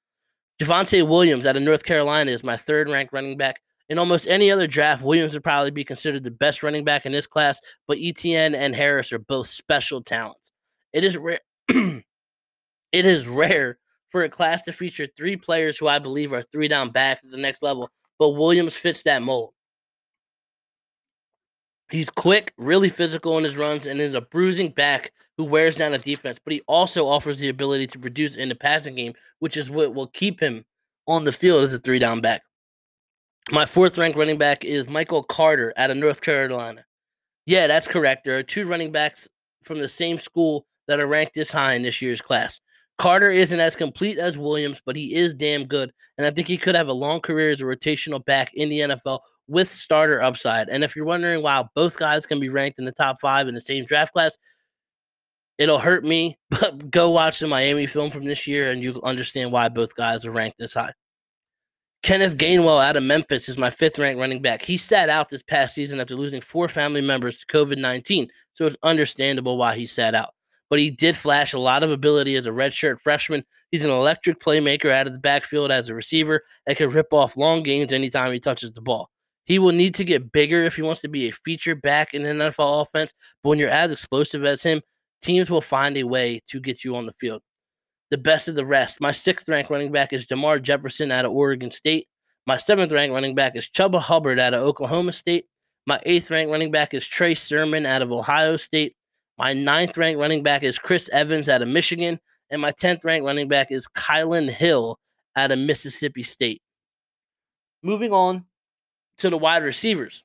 Javonte 0.61 1.07
Williams 1.07 1.47
out 1.47 1.57
of 1.57 1.63
North 1.63 1.85
Carolina 1.85 2.33
is 2.33 2.43
my 2.43 2.57
third 2.57 2.89
ranked 2.89 3.13
running 3.13 3.39
back. 3.39 3.61
In 3.89 3.99
almost 3.99 4.27
any 4.27 4.51
other 4.51 4.67
draft, 4.67 5.03
Williams 5.03 5.33
would 5.33 5.45
probably 5.45 5.71
be 5.71 5.85
considered 5.85 6.23
the 6.23 6.31
best 6.31 6.63
running 6.63 6.85
back 6.85 7.07
in 7.07 7.13
this 7.13 7.27
class, 7.27 7.61
but 7.89 7.99
Etienne 8.01 8.55
and 8.55 8.75
Harris 8.75 9.13
are 9.13 9.19
both 9.19 9.47
special 9.47 10.03
talents. 10.03 10.53
It 10.93 11.05
is 11.05 11.17
rare. 11.17 11.41
it 11.69 12.05
is 12.93 13.29
rare 13.29 13.79
for 14.11 14.23
a 14.23 14.29
class 14.29 14.63
to 14.65 14.73
feature 14.73 15.07
three 15.07 15.37
players 15.37 15.79
who 15.79 15.89
I 15.89 15.99
believe 15.99 16.33
are 16.33 16.43
three 16.43 16.69
down 16.69 16.91
backs 16.91 17.25
at 17.25 17.31
the 17.31 17.37
next 17.37 17.63
level, 17.63 17.91
but 18.19 18.31
Williams 18.31 18.77
fits 18.77 19.03
that 19.05 19.23
mold. 19.23 19.53
He's 21.91 22.11
quick, 22.11 22.53
really 22.57 22.89
physical 22.89 23.37
in 23.39 23.45
his 23.45 23.57
runs, 23.57 23.87
and 23.87 24.01
is 24.01 24.15
a 24.15 24.21
bruising 24.21 24.71
back 24.71 25.13
who 25.37 25.45
wears 25.45 25.77
down 25.77 25.95
a 25.95 25.99
defense, 25.99 26.39
but 26.43 26.53
he 26.53 26.61
also 26.67 27.07
offers 27.07 27.39
the 27.39 27.49
ability 27.49 27.87
to 27.89 27.99
produce 27.99 28.37
in 28.37 28.49
the 28.49 28.55
passing 28.55 28.95
game, 28.95 29.15
which 29.41 29.57
is 29.57 29.71
what 29.71 29.95
will 29.95 30.07
keep 30.09 30.41
him 30.41 30.65
on 31.09 31.25
the 31.25 31.33
field 31.33 31.63
as 31.63 31.73
a 31.75 31.79
three 31.79 31.99
down 31.99 32.21
back. 32.21 32.43
My 33.51 33.67
fourth 33.67 33.99
ranked 33.99 34.17
running 34.17 34.39
back 34.39 34.65
is 34.65 34.89
Michael 34.89 35.25
Carter 35.25 35.73
out 35.77 35.91
of 35.91 35.97
North 35.97 36.21
Carolina. 36.21 36.85
Yeah, 37.47 37.67
that's 37.67 37.89
correct. 37.89 38.25
There 38.25 38.37
are 38.39 38.45
two 38.45 38.65
running 38.65 38.93
backs 38.93 39.29
from 39.65 39.81
the 39.81 39.89
same 39.89 40.19
school 40.19 40.67
that 40.87 41.01
are 41.01 41.07
ranked 41.07 41.35
this 41.35 41.51
high 41.51 41.73
in 41.75 41.83
this 41.83 42.01
year's 42.01 42.21
class. 42.21 42.61
Carter 43.01 43.31
isn't 43.31 43.61
as 43.61 43.77
complete 43.77 44.19
as 44.19 44.37
Williams, 44.37 44.83
but 44.85 44.95
he 44.95 45.15
is 45.15 45.33
damn 45.33 45.65
good. 45.65 45.91
And 46.19 46.27
I 46.27 46.31
think 46.31 46.47
he 46.47 46.59
could 46.59 46.75
have 46.75 46.89
a 46.89 46.93
long 46.93 47.21
career 47.21 47.49
as 47.49 47.63
a 47.63 47.65
rotational 47.65 48.23
back 48.23 48.53
in 48.53 48.69
the 48.69 48.81
NFL 48.81 49.21
with 49.49 49.73
starter 49.73 50.23
upside. 50.23 50.69
And 50.69 50.85
if 50.85 50.95
you're 50.95 51.07
wondering 51.07 51.43
why 51.43 51.65
both 51.75 51.99
guys 51.99 52.27
can 52.27 52.39
be 52.39 52.51
ranked 52.51 52.79
in 52.79 52.85
the 52.85 52.93
top 52.93 53.19
five 53.19 53.49
in 53.49 53.55
the 53.55 53.61
same 53.63 53.87
draft 53.87 54.13
class, 54.13 54.37
it'll 55.57 55.79
hurt 55.79 56.05
me, 56.05 56.39
but 56.51 56.91
go 56.91 57.09
watch 57.09 57.39
the 57.39 57.47
Miami 57.47 57.87
film 57.87 58.11
from 58.11 58.25
this 58.25 58.47
year 58.47 58.71
and 58.71 58.83
you'll 58.83 59.03
understand 59.03 59.51
why 59.51 59.71
both 59.71 59.97
guys 59.97 60.27
are 60.27 60.31
ranked 60.31 60.59
this 60.59 60.75
high. 60.75 60.93
Kenneth 62.03 62.37
Gainwell 62.37 62.85
out 62.85 62.97
of 62.97 63.03
Memphis 63.03 63.49
is 63.49 63.57
my 63.57 63.71
fifth 63.71 63.99
ranked 63.99 64.21
running 64.21 64.43
back. 64.43 64.61
He 64.61 64.77
sat 64.77 65.09
out 65.09 65.31
this 65.31 65.43
past 65.43 65.75
season 65.75 66.01
after 66.01 66.17
losing 66.17 66.43
four 66.43 66.69
family 66.69 67.01
members 67.01 67.39
to 67.39 67.47
COVID 67.47 67.79
19, 67.79 68.29
so 68.53 68.67
it's 68.67 68.77
understandable 68.83 69.57
why 69.57 69.75
he 69.75 69.87
sat 69.87 70.15
out 70.15 70.35
but 70.71 70.79
he 70.79 70.89
did 70.89 71.17
flash 71.17 71.53
a 71.53 71.59
lot 71.59 71.83
of 71.83 71.91
ability 71.91 72.37
as 72.37 72.47
a 72.47 72.51
redshirt 72.51 73.01
freshman. 73.01 73.45
He's 73.71 73.85
an 73.85 73.91
electric 73.91 74.41
playmaker 74.41 74.91
out 74.91 75.07
of 75.07 75.13
the 75.13 75.19
backfield 75.19 75.71
as 75.71 75.89
a 75.89 75.95
receiver 75.95 76.43
that 76.67 76.77
can 76.77 76.91
rip 76.91 77.13
off 77.13 77.37
long 77.37 77.63
gains 77.63 77.93
anytime 77.93 78.33
he 78.33 78.41
touches 78.41 78.73
the 78.73 78.81
ball. 78.81 79.11
He 79.45 79.59
will 79.59 79.73
need 79.73 79.95
to 79.97 80.05
get 80.05 80.31
bigger 80.31 80.63
if 80.63 80.77
he 80.77 80.83
wants 80.83 81.01
to 81.01 81.09
be 81.09 81.29
a 81.29 81.33
feature 81.33 81.75
back 81.75 82.15
in 82.15 82.23
the 82.23 82.29
NFL 82.29 82.83
offense, 82.83 83.13
but 83.43 83.51
when 83.51 83.59
you're 83.59 83.69
as 83.69 83.91
explosive 83.91 84.45
as 84.45 84.63
him, 84.63 84.81
teams 85.21 85.51
will 85.51 85.61
find 85.61 85.97
a 85.97 86.05
way 86.05 86.41
to 86.47 86.61
get 86.61 86.85
you 86.85 86.95
on 86.95 87.07
the 87.07 87.13
field. 87.15 87.43
The 88.11 88.19
best 88.19 88.49
of 88.49 88.55
the 88.55 88.67
rest. 88.67 89.01
My 89.01 89.13
sixth 89.13 89.49
ranked 89.49 89.71
running 89.71 89.93
back 89.93 90.13
is 90.13 90.27
Jermar 90.27 90.63
Jefferson 90.63 91.11
out 91.11 91.25
of 91.25 91.33
Oregon 91.33 91.71
State. 91.71 92.07
My 92.47 92.57
seventh 92.57 92.93
ranked 92.93 93.13
running 93.13 93.35
back 93.35 93.57
is 93.57 93.69
Chuba 93.69 94.01
Hubbard 94.01 94.39
out 94.39 94.55
of 94.55 94.63
Oklahoma 94.63 95.13
State. 95.13 95.47
My 95.87 96.01
eighth 96.05 96.31
ranked 96.31 96.51
running 96.51 96.71
back 96.71 96.95
is 96.95 97.07
Trey 97.07 97.35
Sermon 97.35 97.87
out 97.87 98.03
of 98.03 98.13
Ohio 98.13 98.57
State. 98.57 98.95
My 99.41 99.55
ninth 99.55 99.97
ranked 99.97 100.21
running 100.21 100.43
back 100.43 100.63
is 100.63 100.79
Chris 100.79 101.09
Evans 101.15 101.49
out 101.49 101.63
of 101.63 101.69
Michigan. 101.69 102.21
And 102.51 102.61
my 102.61 102.73
10th 102.73 103.07
ranked 103.07 103.25
running 103.25 103.49
back 103.49 103.71
is 103.71 103.89
Kylan 103.89 104.51
Hill 104.51 104.99
out 105.35 105.51
of 105.51 105.59
Mississippi 105.59 106.23
State. 106.23 106.61
Moving 107.83 108.13
on 108.13 108.45
to 109.17 109.31
the 109.31 109.39
wide 109.39 109.63
receivers. 109.63 110.25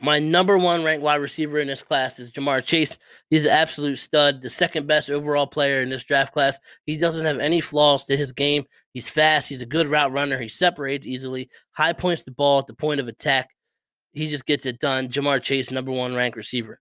My 0.00 0.20
number 0.20 0.56
one 0.56 0.84
ranked 0.84 1.02
wide 1.02 1.16
receiver 1.16 1.58
in 1.58 1.66
this 1.66 1.82
class 1.82 2.20
is 2.20 2.30
Ja'Marr 2.30 2.64
Chase. 2.64 2.98
He's 3.30 3.46
an 3.46 3.50
absolute 3.50 3.98
stud, 3.98 4.42
the 4.42 4.48
second 4.48 4.86
best 4.86 5.10
overall 5.10 5.48
player 5.48 5.82
in 5.82 5.90
this 5.90 6.04
draft 6.04 6.32
class. 6.32 6.60
He 6.86 6.96
doesn't 6.96 7.26
have 7.26 7.40
any 7.40 7.60
flaws 7.60 8.04
to 8.04 8.16
his 8.16 8.30
game. 8.30 8.62
He's 8.94 9.10
fast. 9.10 9.48
He's 9.48 9.60
a 9.60 9.66
good 9.66 9.88
route 9.88 10.12
runner. 10.12 10.38
He 10.38 10.46
separates 10.46 11.04
easily, 11.04 11.50
high 11.72 11.94
points 11.94 12.22
the 12.22 12.30
ball 12.30 12.60
at 12.60 12.68
the 12.68 12.74
point 12.74 13.00
of 13.00 13.08
attack. 13.08 13.50
He 14.12 14.28
just 14.28 14.46
gets 14.46 14.66
it 14.66 14.78
done. 14.78 15.08
Ja'Marr 15.08 15.42
Chase, 15.42 15.72
number 15.72 15.90
one 15.90 16.14
ranked 16.14 16.36
receiver. 16.36 16.78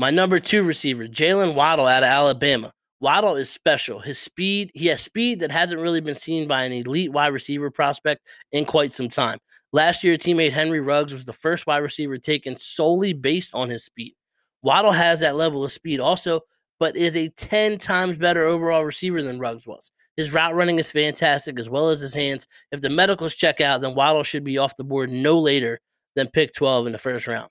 My 0.00 0.10
number 0.10 0.38
two 0.38 0.62
receiver, 0.62 1.08
Jaylen 1.08 1.54
Waddle 1.54 1.88
out 1.88 2.04
of 2.04 2.08
Alabama. 2.08 2.72
Waddle 3.00 3.34
is 3.34 3.50
special. 3.50 3.98
His 3.98 4.16
speed, 4.16 4.70
he 4.72 4.86
has 4.86 5.00
speed 5.00 5.40
that 5.40 5.50
hasn't 5.50 5.80
really 5.80 6.00
been 6.00 6.14
seen 6.14 6.46
by 6.46 6.62
an 6.62 6.72
elite 6.72 7.10
wide 7.10 7.32
receiver 7.32 7.68
prospect 7.68 8.24
in 8.52 8.64
quite 8.64 8.92
some 8.92 9.08
time. 9.08 9.40
Last 9.72 10.04
year, 10.04 10.14
teammate 10.14 10.52
Henry 10.52 10.78
Ruggs 10.80 11.12
was 11.12 11.24
the 11.24 11.32
first 11.32 11.66
wide 11.66 11.78
receiver 11.78 12.16
taken 12.16 12.56
solely 12.56 13.12
based 13.12 13.52
on 13.56 13.70
his 13.70 13.84
speed. 13.84 14.14
Waddle 14.62 14.92
has 14.92 15.18
that 15.18 15.34
level 15.34 15.64
of 15.64 15.72
speed 15.72 15.98
also, 15.98 16.42
but 16.78 16.96
is 16.96 17.16
a 17.16 17.30
10 17.30 17.78
times 17.78 18.18
better 18.18 18.44
overall 18.44 18.84
receiver 18.84 19.20
than 19.20 19.40
Ruggs 19.40 19.66
was. 19.66 19.90
His 20.16 20.32
route 20.32 20.54
running 20.54 20.78
is 20.78 20.92
fantastic 20.92 21.58
as 21.58 21.68
well 21.68 21.88
as 21.88 21.98
his 21.98 22.14
hands. 22.14 22.46
If 22.70 22.82
the 22.82 22.88
medicals 22.88 23.34
check 23.34 23.60
out, 23.60 23.80
then 23.80 23.96
Waddle 23.96 24.22
should 24.22 24.44
be 24.44 24.58
off 24.58 24.76
the 24.76 24.84
board 24.84 25.10
no 25.10 25.40
later 25.40 25.80
than 26.14 26.28
pick 26.28 26.52
12 26.54 26.86
in 26.86 26.92
the 26.92 26.98
first 26.98 27.26
round. 27.26 27.50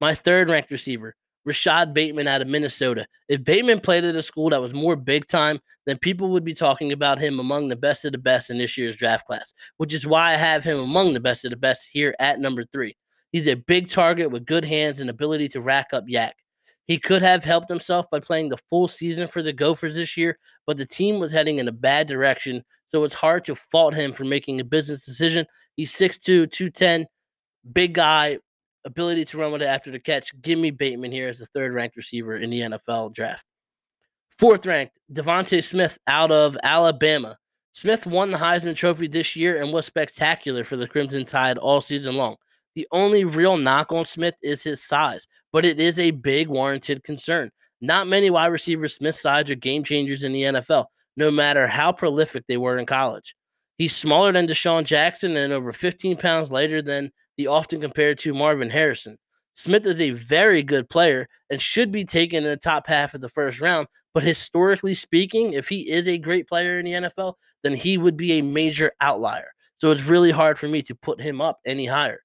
My 0.00 0.14
third 0.14 0.48
ranked 0.48 0.70
receiver, 0.70 1.14
Rashod 1.44 1.92
Bateman 1.92 2.26
out 2.26 2.42
of 2.42 2.48
Minnesota. 2.48 3.06
If 3.28 3.44
Bateman 3.44 3.80
played 3.80 4.04
at 4.04 4.16
a 4.16 4.22
school 4.22 4.50
that 4.50 4.60
was 4.60 4.72
more 4.72 4.96
big 4.96 5.26
time, 5.26 5.60
then 5.86 5.98
people 5.98 6.30
would 6.30 6.44
be 6.44 6.54
talking 6.54 6.92
about 6.92 7.18
him 7.18 7.38
among 7.38 7.68
the 7.68 7.76
best 7.76 8.04
of 8.04 8.12
the 8.12 8.18
best 8.18 8.50
in 8.50 8.58
this 8.58 8.78
year's 8.78 8.96
draft 8.96 9.26
class, 9.26 9.52
which 9.76 9.92
is 9.92 10.06
why 10.06 10.32
I 10.32 10.36
have 10.36 10.64
him 10.64 10.78
among 10.78 11.12
the 11.12 11.20
best 11.20 11.44
of 11.44 11.50
the 11.50 11.56
best 11.56 11.88
here 11.92 12.14
at 12.18 12.40
number 12.40 12.64
three. 12.64 12.96
He's 13.32 13.48
a 13.48 13.54
big 13.54 13.90
target 13.90 14.30
with 14.30 14.46
good 14.46 14.64
hands 14.64 15.00
and 15.00 15.10
ability 15.10 15.48
to 15.48 15.60
rack 15.60 15.88
up 15.92 16.06
YAC. 16.06 16.32
He 16.86 16.98
could 16.98 17.22
have 17.22 17.44
helped 17.44 17.68
himself 17.68 18.10
by 18.10 18.20
playing 18.20 18.50
the 18.50 18.60
full 18.68 18.88
season 18.88 19.26
for 19.26 19.42
the 19.42 19.52
Gophers 19.52 19.94
this 19.94 20.16
year, 20.16 20.38
but 20.66 20.76
the 20.76 20.84
team 20.86 21.18
was 21.18 21.32
heading 21.32 21.58
in 21.58 21.66
a 21.66 21.72
bad 21.72 22.06
direction, 22.06 22.62
so 22.86 23.04
it's 23.04 23.14
hard 23.14 23.44
to 23.46 23.54
fault 23.54 23.94
him 23.94 24.12
for 24.12 24.24
making 24.24 24.60
a 24.60 24.64
business 24.64 25.04
decision. 25.04 25.46
He's 25.76 25.92
6'2, 25.92 26.50
210, 26.50 27.06
big 27.72 27.94
guy, 27.94 28.38
ability 28.84 29.24
to 29.26 29.38
run 29.38 29.52
with 29.52 29.62
it 29.62 29.66
after 29.66 29.90
the 29.90 29.98
catch. 29.98 30.30
Give 30.40 30.58
me 30.58 30.70
Bateman 30.70 31.12
here 31.12 31.28
as 31.28 31.38
the 31.38 31.46
third 31.46 31.74
ranked 31.74 31.96
receiver 31.96 32.36
in 32.36 32.50
the 32.50 32.60
NFL 32.60 33.14
draft. 33.14 33.44
Fourth 34.38 34.66
ranked, 34.66 34.98
DeVonta 35.12 35.62
Smith 35.62 35.98
out 36.06 36.32
of 36.32 36.56
Alabama. 36.62 37.36
Smith 37.72 38.06
won 38.06 38.30
the 38.30 38.38
Heisman 38.38 38.76
Trophy 38.76 39.08
this 39.08 39.36
year 39.36 39.60
and 39.60 39.72
was 39.72 39.86
spectacular 39.86 40.64
for 40.64 40.76
the 40.76 40.86
Crimson 40.86 41.24
Tide 41.24 41.58
all 41.58 41.80
season 41.80 42.14
long. 42.14 42.36
The 42.74 42.86
only 42.90 43.24
real 43.24 43.56
knock 43.56 43.92
on 43.92 44.04
Smith 44.04 44.34
is 44.42 44.62
his 44.62 44.82
size, 44.82 45.26
but 45.52 45.64
it 45.64 45.78
is 45.78 45.98
a 45.98 46.10
big 46.10 46.48
warranted 46.48 47.04
concern. 47.04 47.50
Not 47.80 48.08
many 48.08 48.30
wide 48.30 48.46
receivers 48.46 48.94
Smith's 48.94 49.20
size 49.20 49.50
are 49.50 49.54
game 49.54 49.84
changers 49.84 50.24
in 50.24 50.32
the 50.32 50.42
NFL, 50.42 50.86
no 51.16 51.30
matter 51.30 51.66
how 51.66 51.92
prolific 51.92 52.44
they 52.48 52.56
were 52.56 52.78
in 52.78 52.86
college. 52.86 53.36
He's 53.78 53.94
smaller 53.94 54.32
than 54.32 54.46
DeSean 54.46 54.84
Jackson 54.84 55.36
and 55.36 55.52
over 55.52 55.72
15 55.72 56.16
pounds 56.16 56.50
lighter 56.50 56.80
than 56.80 57.12
the 57.36 57.46
often 57.46 57.80
compared 57.80 58.18
to 58.18 58.34
Marvin 58.34 58.70
Harrison. 58.70 59.18
Smith 59.54 59.86
is 59.86 60.00
a 60.00 60.10
very 60.10 60.62
good 60.62 60.88
player 60.90 61.28
and 61.48 61.62
should 61.62 61.90
be 61.92 62.04
taken 62.04 62.38
in 62.38 62.50
the 62.50 62.56
top 62.56 62.86
half 62.86 63.14
of 63.14 63.20
the 63.20 63.28
first 63.28 63.60
round. 63.60 63.86
But 64.12 64.22
historically 64.22 64.94
speaking, 64.94 65.52
if 65.52 65.68
he 65.68 65.90
is 65.90 66.06
a 66.06 66.18
great 66.18 66.48
player 66.48 66.78
in 66.78 66.84
the 66.84 66.92
NFL, 66.92 67.34
then 67.62 67.74
he 67.74 67.98
would 67.98 68.16
be 68.16 68.32
a 68.32 68.42
major 68.42 68.92
outlier. 69.00 69.52
So 69.76 69.90
it's 69.90 70.06
really 70.06 70.30
hard 70.30 70.58
for 70.58 70.68
me 70.68 70.82
to 70.82 70.94
put 70.94 71.20
him 71.20 71.40
up 71.40 71.58
any 71.64 71.86
higher. 71.86 72.20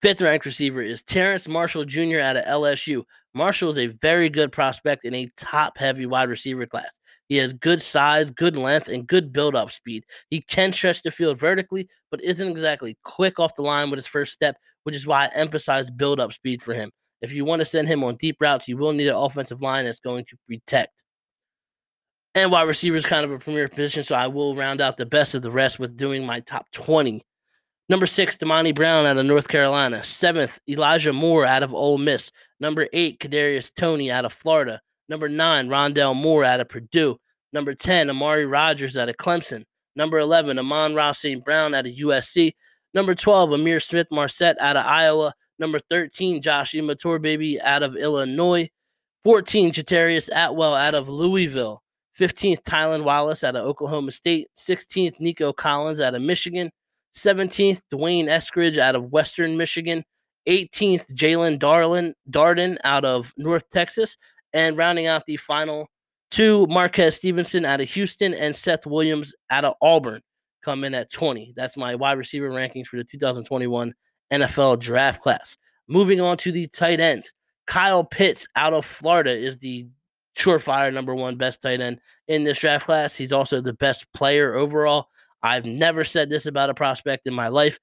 Fifth 0.00 0.20
ranked 0.20 0.46
receiver 0.46 0.80
is 0.80 1.02
Terrace 1.02 1.48
Marshall 1.48 1.84
Jr. 1.84 2.20
out 2.20 2.36
of 2.36 2.44
LSU. 2.44 3.04
Marshall 3.34 3.70
is 3.70 3.78
a 3.78 3.86
very 3.86 4.28
good 4.28 4.52
prospect 4.52 5.04
in 5.04 5.14
a 5.14 5.30
top 5.36 5.76
heavy 5.76 6.06
wide 6.06 6.28
receiver 6.28 6.66
class. 6.66 7.00
He 7.28 7.36
has 7.36 7.52
good 7.52 7.82
size, 7.82 8.30
good 8.30 8.56
length, 8.56 8.88
and 8.88 9.06
good 9.06 9.32
build 9.32 9.54
up 9.54 9.70
speed. 9.70 10.04
He 10.30 10.40
can 10.40 10.72
stretch 10.72 11.02
the 11.02 11.10
field 11.10 11.38
vertically, 11.38 11.88
but 12.10 12.22
isn't 12.22 12.48
exactly 12.48 12.96
quick 13.04 13.38
off 13.38 13.54
the 13.54 13.62
line 13.62 13.90
with 13.90 13.98
his 13.98 14.06
first 14.06 14.32
step, 14.32 14.56
which 14.84 14.94
is 14.94 15.06
why 15.06 15.24
I 15.24 15.30
emphasize 15.34 15.90
build 15.90 16.20
up 16.20 16.32
speed 16.32 16.62
for 16.62 16.74
him. 16.74 16.90
If 17.20 17.32
you 17.32 17.44
want 17.44 17.60
to 17.60 17.66
send 17.66 17.88
him 17.88 18.04
on 18.04 18.16
deep 18.16 18.36
routes, 18.40 18.68
you 18.68 18.76
will 18.76 18.92
need 18.92 19.08
an 19.08 19.16
offensive 19.16 19.62
line 19.62 19.84
that's 19.84 20.00
going 20.00 20.24
to 20.26 20.36
protect. 20.46 21.04
And 22.34 22.52
wide 22.52 22.62
receiver 22.62 22.96
is 22.96 23.04
kind 23.04 23.24
of 23.24 23.32
a 23.32 23.38
premier 23.38 23.68
position, 23.68 24.04
so 24.04 24.14
I 24.14 24.28
will 24.28 24.54
round 24.54 24.80
out 24.80 24.96
the 24.96 25.06
best 25.06 25.34
of 25.34 25.42
the 25.42 25.50
rest 25.50 25.78
with 25.78 25.96
doing 25.96 26.24
my 26.24 26.40
top 26.40 26.70
20 26.72 27.22
Number 27.90 28.04
six, 28.04 28.36
Dyami 28.36 28.74
Brown 28.74 29.06
out 29.06 29.16
of 29.16 29.24
North 29.24 29.48
Carolina. 29.48 30.04
Seventh, 30.04 30.60
Elijah 30.68 31.14
Moore 31.14 31.46
out 31.46 31.62
of 31.62 31.72
Ole 31.72 31.96
Miss. 31.96 32.30
Number 32.60 32.86
eight, 32.92 33.18
Kadarius 33.18 33.72
Toney 33.74 34.10
out 34.10 34.26
of 34.26 34.32
Florida. 34.34 34.82
Number 35.08 35.28
nine, 35.28 35.68
Rondale 35.68 36.14
Moore 36.14 36.44
out 36.44 36.60
of 36.60 36.68
Purdue. 36.68 37.16
Number 37.52 37.74
10, 37.74 38.10
Amari 38.10 38.46
Rogers 38.46 38.96
out 38.96 39.08
of 39.08 39.16
Clemson. 39.16 39.64
Number 39.96 40.18
11, 40.18 40.58
Amon-Ra 40.58 41.12
St. 41.12 41.44
Brown 41.44 41.74
out 41.74 41.86
of 41.86 41.92
USC. 41.92 42.52
Number 42.94 43.14
12, 43.14 43.50
Ihmir 43.50 43.82
Smith-Marsette 43.82 44.60
out 44.60 44.76
of 44.76 44.84
Iowa. 44.84 45.32
Number 45.58 45.78
13, 45.78 46.40
Josh 46.40 46.74
Baby, 46.74 47.60
out 47.60 47.82
of 47.82 47.96
Illinois. 47.96 48.68
14, 49.24 49.72
Chatarius 49.72 50.28
Atwell 50.30 50.74
out 50.74 50.94
of 50.94 51.08
Louisville. 51.08 51.82
15th, 52.18 52.62
Tylan 52.62 53.04
Wallace 53.04 53.44
out 53.44 53.56
of 53.56 53.64
Oklahoma 53.64 54.10
State. 54.10 54.48
16th, 54.56 55.18
Nico 55.20 55.52
Collins 55.52 56.00
out 56.00 56.14
of 56.14 56.22
Michigan. 56.22 56.70
17th, 57.14 57.80
D'Wayne 57.90 58.28
Eskridge 58.28 58.78
out 58.78 58.94
of 58.94 59.10
Western 59.10 59.56
Michigan. 59.56 60.04
18th, 60.48 61.12
Jalen 61.12 61.58
Darlin 61.58 62.14
Darden 62.30 62.78
out 62.84 63.04
of 63.04 63.32
North 63.36 63.68
Texas. 63.70 64.16
And 64.52 64.76
rounding 64.76 65.06
out 65.06 65.26
the 65.26 65.36
final 65.36 65.88
two, 66.30 66.66
Marquez 66.68 67.16
Stevenson 67.16 67.64
out 67.64 67.80
of 67.80 67.88
Houston 67.90 68.34
and 68.34 68.54
Seth 68.54 68.86
Williams 68.86 69.34
out 69.50 69.64
of 69.64 69.74
Auburn 69.82 70.22
come 70.64 70.84
in 70.84 70.94
at 70.94 71.10
20. 71.12 71.54
That's 71.56 71.76
my 71.76 71.94
wide 71.94 72.18
receiver 72.18 72.50
rankings 72.50 72.86
for 72.86 72.96
the 72.96 73.04
2021 73.04 73.94
NFL 74.32 74.80
draft 74.80 75.20
class. 75.20 75.56
Moving 75.88 76.20
on 76.20 76.36
to 76.38 76.52
the 76.52 76.66
tight 76.66 77.00
ends. 77.00 77.32
Kyle 77.66 78.04
Pitts 78.04 78.46
out 78.56 78.72
of 78.72 78.84
Florida 78.84 79.30
is 79.30 79.58
the 79.58 79.86
surefire 80.36 80.92
number 80.92 81.14
one 81.14 81.36
best 81.36 81.60
tight 81.60 81.80
end 81.80 82.00
in 82.28 82.44
this 82.44 82.58
draft 82.58 82.86
class. 82.86 83.16
He's 83.16 83.32
also 83.32 83.60
the 83.60 83.74
best 83.74 84.10
player 84.12 84.54
overall. 84.54 85.08
I've 85.42 85.66
never 85.66 86.04
said 86.04 86.30
this 86.30 86.46
about 86.46 86.70
a 86.70 86.74
prospect 86.74 87.26
in 87.26 87.34
my 87.34 87.48
life, 87.48 87.78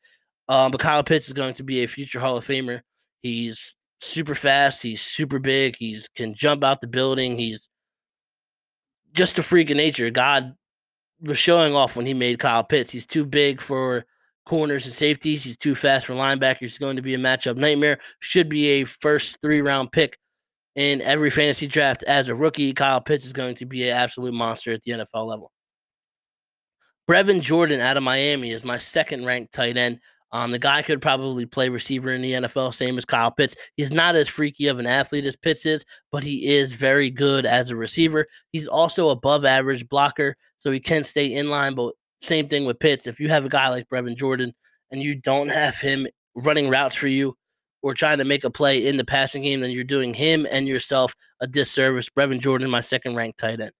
um, 0.50 0.72
but 0.72 0.82
Kyle 0.82 1.04
Pitts 1.04 1.28
is 1.28 1.34
going 1.34 1.54
to 1.56 1.64
be 1.64 1.84
a 1.84 1.88
future 1.88 2.20
Hall 2.20 2.38
of 2.38 2.46
Famer. 2.46 2.82
He's 3.22 3.76
super 4.00 4.36
fast. 4.36 4.84
He's 4.84 5.02
super 5.02 5.40
big. 5.40 5.76
He's 5.78 6.08
can 6.10 6.34
jump 6.34 6.64
out 6.64 6.82
the 6.82 6.88
building. 6.88 7.38
He's 7.38 7.70
just 9.14 9.40
a 9.40 9.44
freak 9.44 9.70
of 9.70 9.78
nature. 9.78 10.10
God 10.10 10.54
was 11.22 11.38
showing 11.38 11.76
off 11.76 11.96
when 11.96 12.06
he 12.06 12.14
made 12.14 12.40
Kyle 12.40 12.64
Pitts. 12.64 12.92
He's 12.92 13.06
too 13.06 13.26
big 13.26 13.62
for 13.62 14.06
corners 14.46 14.86
and 14.86 14.94
safeties. 14.94 15.44
He's 15.44 15.58
too 15.58 15.76
fast 15.76 16.06
for 16.06 16.14
linebackers. 16.14 16.60
He's 16.60 16.78
going 16.78 16.98
to 16.98 17.02
be 17.02 17.14
a 17.14 17.20
matchup 17.20 17.58
nightmare. 17.58 18.00
Should 18.20 18.50
be 18.50 18.68
a 18.68 18.84
first 18.84 19.42
three 19.42 19.62
round 19.62 19.92
pick 19.92 20.18
in 20.76 21.02
every 21.02 21.30
fantasy 21.30 21.68
draft 21.68 22.04
as 22.04 22.28
a 22.28 22.36
rookie. 22.36 22.74
Kyle 22.74 23.02
Pitts 23.02 23.26
is 23.26 23.34
going 23.34 23.56
to 23.56 23.66
be 23.66 23.88
an 23.88 23.96
absolute 23.96 24.34
monster 24.34 24.74
at 24.74 24.82
the 24.84 24.92
NFL 24.92 25.28
level. 25.28 25.52
Brevin 27.10 27.42
Jordan 27.42 27.82
out 27.82 27.98
of 27.98 28.04
Miami 28.04 28.52
is 28.52 28.66
my 28.66 28.78
second 28.78 29.26
ranked 29.26 29.54
tight 29.54 29.78
end. 29.78 30.00
Um, 30.36 30.52
the 30.52 30.60
guy 30.60 30.82
could 30.82 31.02
probably 31.02 31.46
play 31.46 31.70
receiver 31.70 32.12
in 32.12 32.22
the 32.22 32.34
NFL, 32.34 32.74
same 32.74 32.98
as 32.98 33.06
Kyle 33.06 33.32
Pitts. 33.32 33.56
He's 33.78 33.94
not 33.94 34.16
as 34.16 34.28
freaky 34.28 34.68
of 34.68 34.80
an 34.80 34.86
athlete 34.86 35.24
as 35.24 35.38
Pitts 35.38 35.66
is, 35.66 35.86
but 36.12 36.24
he 36.24 36.46
is 36.48 36.74
very 36.74 37.10
good 37.10 37.46
as 37.46 37.70
a 37.70 37.76
receiver. 37.78 38.28
He's 38.52 38.68
also 38.68 39.12
above 39.12 39.46
average 39.46 39.88
blocker, 39.88 40.36
so 40.58 40.72
he 40.72 40.82
can 40.82 41.06
stay 41.06 41.34
in 41.34 41.50
line. 41.50 41.74
But 41.74 41.94
same 42.20 42.50
thing 42.50 42.66
with 42.66 42.80
Pitts. 42.80 43.08
If 43.08 43.18
you 43.18 43.30
have 43.30 43.46
a 43.46 43.50
guy 43.50 43.70
like 43.70 43.88
Brevin 43.88 44.18
Jordan 44.18 44.54
and 44.92 45.02
you 45.02 45.16
don't 45.16 45.48
have 45.48 45.80
him 45.80 46.06
running 46.36 46.68
routes 46.68 46.98
for 46.98 47.08
you 47.08 47.38
or 47.82 47.94
trying 47.94 48.18
to 48.18 48.26
make 48.26 48.44
a 48.44 48.50
play 48.50 48.86
in 48.86 48.98
the 48.98 49.06
passing 49.06 49.44
game, 49.44 49.62
then 49.62 49.72
you're 49.72 49.86
doing 49.86 50.14
him 50.14 50.46
and 50.52 50.68
yourself 50.68 51.16
a 51.40 51.48
disservice. 51.48 52.10
Brevin 52.10 52.42
Jordan, 52.42 52.70
my 52.70 52.82
second 52.82 53.16
ranked 53.16 53.40
tight 53.40 53.62
end. 53.62 53.72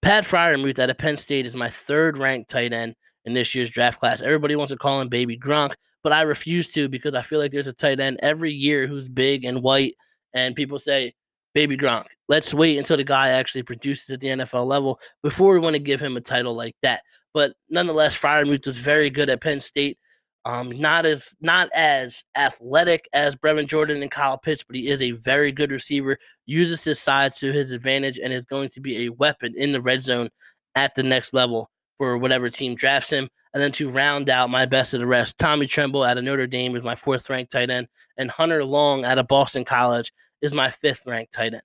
Pat 0.00 0.22
Freiermuth 0.22 0.78
out 0.78 0.90
of 0.90 0.98
Penn 0.98 1.16
State 1.16 1.44
is 1.44 1.56
my 1.56 1.70
third 1.70 2.16
ranked 2.18 2.50
tight 2.50 2.72
end 2.72 2.94
in 3.24 3.34
this 3.34 3.52
year's 3.52 3.70
draft 3.70 3.98
class. 3.98 4.22
Everybody 4.22 4.54
wants 4.54 4.70
to 4.70 4.78
call 4.78 5.00
him 5.00 5.08
Baby 5.08 5.36
Gronk, 5.36 5.72
but 6.04 6.12
I 6.12 6.22
refuse 6.22 6.68
to 6.72 6.88
because 6.88 7.14
I 7.14 7.22
feel 7.22 7.40
like 7.40 7.50
there's 7.50 7.66
a 7.66 7.72
tight 7.72 7.98
end 7.98 8.20
every 8.22 8.52
year 8.52 8.86
who's 8.86 9.08
big 9.08 9.44
and 9.44 9.62
white, 9.62 9.94
and 10.34 10.54
people 10.54 10.78
say, 10.78 11.14
Baby 11.54 11.76
Gronk. 11.76 12.06
Let's 12.28 12.52
wait 12.52 12.78
until 12.78 12.96
the 12.96 13.04
guy 13.04 13.28
actually 13.28 13.62
produces 13.62 14.10
at 14.10 14.20
the 14.20 14.28
NFL 14.28 14.66
level 14.66 15.00
before 15.22 15.54
we 15.54 15.60
want 15.60 15.76
to 15.76 15.82
give 15.82 16.00
him 16.00 16.16
a 16.16 16.20
title 16.20 16.54
like 16.54 16.74
that. 16.82 17.02
But 17.32 17.54
nonetheless, 17.70 18.18
Freiermuth 18.18 18.66
was 18.66 18.76
very 18.76 19.08
good 19.08 19.30
at 19.30 19.40
Penn 19.40 19.60
State. 19.60 19.98
Um, 20.44 20.70
not 20.78 21.06
as 21.06 21.34
not 21.40 21.70
as 21.74 22.22
athletic 22.36 23.08
as 23.14 23.34
Brevin 23.34 23.66
Jordan 23.66 24.02
and 24.02 24.10
Kyle 24.10 24.36
Pitts, 24.36 24.62
but 24.62 24.76
he 24.76 24.88
is 24.88 25.00
a 25.00 25.12
very 25.12 25.52
good 25.52 25.72
receiver. 25.72 26.18
Uses 26.44 26.84
his 26.84 27.00
size 27.00 27.38
to 27.38 27.50
his 27.50 27.70
advantage 27.70 28.18
and 28.18 28.30
is 28.30 28.44
going 28.44 28.68
to 28.70 28.80
be 28.80 29.06
a 29.06 29.12
weapon 29.12 29.54
in 29.56 29.72
the 29.72 29.80
red 29.80 30.02
zone 30.02 30.28
at 30.74 30.94
the 30.96 31.02
next 31.02 31.32
level 31.32 31.70
for 31.98 32.18
whatever 32.18 32.50
team 32.50 32.74
drafts 32.74 33.10
him. 33.10 33.28
And 33.52 33.62
then 33.62 33.72
to 33.72 33.90
round 33.90 34.30
out 34.30 34.50
my 34.50 34.66
best 34.66 34.94
of 34.94 35.00
the 35.00 35.06
rest, 35.06 35.38
Tommy 35.38 35.66
Tremble 35.66 36.02
out 36.02 36.18
of 36.18 36.24
Notre 36.24 36.46
Dame 36.46 36.74
is 36.74 36.82
my 36.82 36.96
fourth 36.96 37.30
ranked 37.30 37.52
tight 37.52 37.70
end, 37.70 37.86
and 38.16 38.30
Hunter 38.30 38.64
Long 38.64 39.04
out 39.04 39.18
of 39.18 39.28
Boston 39.28 39.64
College 39.64 40.12
is 40.42 40.52
my 40.52 40.70
fifth 40.70 41.06
ranked 41.06 41.32
tight 41.32 41.54
end. 41.54 41.62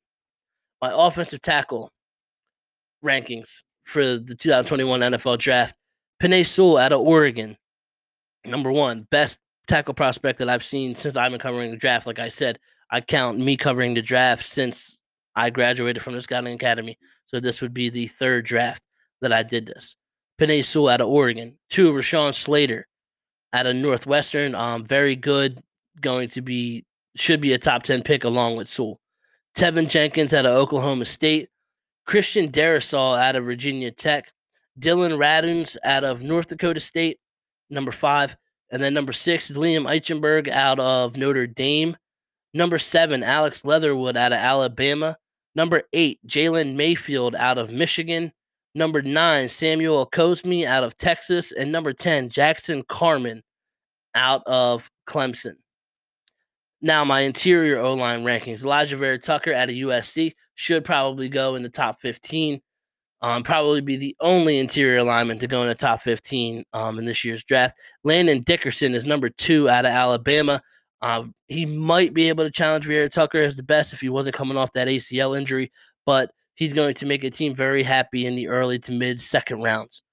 My 0.82 0.92
offensive 0.94 1.42
tackle 1.42 1.92
rankings 3.04 3.64
for 3.84 4.04
the 4.04 4.36
2021 4.36 5.00
NFL 5.00 5.40
draft: 5.40 5.78
Penei 6.22 6.46
Sewell 6.46 6.78
out 6.78 6.94
of 6.94 7.02
Oregon, 7.02 7.58
number 8.46 8.72
one, 8.72 9.08
best 9.10 9.40
tackle 9.68 9.94
prospect 9.94 10.40
that 10.40 10.50
I've 10.50 10.64
seen 10.64 10.96
since 10.96 11.16
I've 11.16 11.32
been 11.32 11.40
covering 11.40 11.72
the 11.72 11.78
draft. 11.78 12.06
Like 12.06 12.20
I 12.20 12.30
said, 12.30 12.60
I 12.92 13.02
count 13.02 13.40
me 13.40 13.58
covering 13.58 13.94
the 13.94 14.02
draft 14.02 14.46
since 14.46 15.00
I 15.36 15.50
graduated 15.50 16.04
from 16.04 16.14
the 16.14 16.22
Scouting 16.22 16.54
Academy. 16.54 16.98
So 17.26 17.40
this 17.40 17.62
would 17.62 17.74
be 17.74 17.90
the 17.90 18.08
third 18.08 18.46
draft 18.46 18.84
that 19.22 19.32
I 19.32 19.44
did 19.44 19.68
this. 19.68 19.96
Penei 20.40 20.64
Sewell 20.64 20.90
out 20.90 21.02
of 21.02 21.08
Oregon. 21.08 21.58
Two, 21.70 21.92
Rashawn 21.92 22.34
Slater 22.34 22.88
out 23.52 23.68
of 23.68 23.76
Northwestern. 23.76 24.56
Um, 24.56 24.86
very 24.86 25.16
good. 25.16 25.62
Going 26.02 26.30
to 26.30 26.42
be 26.42 26.86
should 27.16 27.42
be 27.42 27.54
a 27.54 27.58
top 27.58 27.84
10 27.84 28.04
pick 28.04 28.24
along 28.24 28.56
with 28.56 28.68
Sewell. 28.68 29.02
Teven 29.58 29.90
Jenkins 29.90 30.34
out 30.34 30.46
of 30.46 30.54
Oklahoma 30.54 31.06
State. 31.06 31.50
Christian 32.06 32.50
Darrisaw 32.50 33.20
out 33.20 33.36
of 33.36 33.44
Virginia 33.44 33.92
Tech. 33.92 34.32
Dillon 34.78 35.12
Radunz 35.12 35.76
out 35.84 36.06
of 36.06 36.24
North 36.24 36.48
Dakota 36.48 36.80
State 36.80 37.20
number 37.70 37.92
five. 37.92 38.38
And 38.72 38.82
then 38.82 38.94
number 38.94 39.12
six 39.12 39.52
Liam 39.52 39.86
Eichenberg 39.86 40.48
out 40.48 40.80
of 40.80 41.18
Notre 41.18 41.48
Dame. 41.48 41.98
Number 42.54 42.80
seven, 42.80 43.24
Alex 43.24 43.66
Leatherwood 43.66 44.18
out 44.18 44.32
of 44.32 44.40
Alabama. 44.40 45.18
Number 45.56 45.84
eight, 45.94 46.20
Jalen 46.26 46.76
Mayfield 46.76 47.36
out 47.36 47.58
of 47.58 47.72
Michigan. 47.72 48.32
Number 48.76 49.02
nine, 49.02 49.50
Samuel 49.50 50.08
Cosmi 50.10 50.66
out 50.66 50.84
of 50.84 50.98
Texas. 50.98 51.52
And 51.52 51.72
number 51.72 51.94
10, 51.94 52.30
Jackson 52.30 52.84
Carman 52.88 53.44
out 54.16 54.44
of 54.46 54.90
Clemson. 55.08 55.56
Now, 56.82 57.04
my 57.04 57.22
interior 57.22 57.80
O 57.80 57.94
line 57.94 58.24
rankings 58.24 58.64
Alijah 58.64 58.98
Vera-Tucker 58.98 59.54
out 59.54 59.70
of 59.70 59.76
USC 59.76 60.34
should 60.56 60.86
probably 60.86 61.28
go 61.28 61.56
in 61.56 61.64
the 61.64 61.70
top 61.70 62.00
15. 62.00 62.62
Um, 63.22 63.44
probably 63.44 63.82
be 63.82 63.98
the 63.98 64.16
only 64.22 64.60
interior 64.60 65.04
lineman 65.04 65.40
to 65.40 65.48
go 65.48 65.62
in 65.62 65.68
the 65.68 65.76
top 65.76 66.00
15 66.02 66.64
um, 66.72 67.00
in 67.00 67.06
this 67.06 67.26
year's 67.26 67.44
draft. 67.44 67.78
Landon 68.06 68.42
Dickerson 68.44 68.96
is 68.96 69.06
number 69.06 69.28
two 69.30 69.70
out 69.70 69.86
of 69.86 69.92
Alabama. 69.92 70.62
Um, 71.02 71.34
he 71.48 71.66
might 71.66 72.14
be 72.14 72.30
able 72.30 72.46
to 72.46 72.52
challenge 72.52 72.86
Vera-Tucker 72.86 73.42
as 73.42 73.58
the 73.58 73.64
best 73.64 73.92
if 73.94 74.00
he 74.00 74.08
wasn't 74.08 74.36
coming 74.36 74.58
off 74.58 74.72
that 74.74 74.88
ACL 74.88 75.38
injury, 75.38 75.72
but 76.06 76.32
he's 76.60 76.74
going 76.74 76.94
to 76.94 77.06
make 77.06 77.24
a 77.24 77.30
team 77.30 77.56
very 77.56 77.84
happy 77.84 78.26
in 78.26 78.36
the 78.36 78.50
early 78.50 78.78
to 78.80 78.92
mid 78.92 79.20
second 79.20 79.64
rounds. 79.64 80.04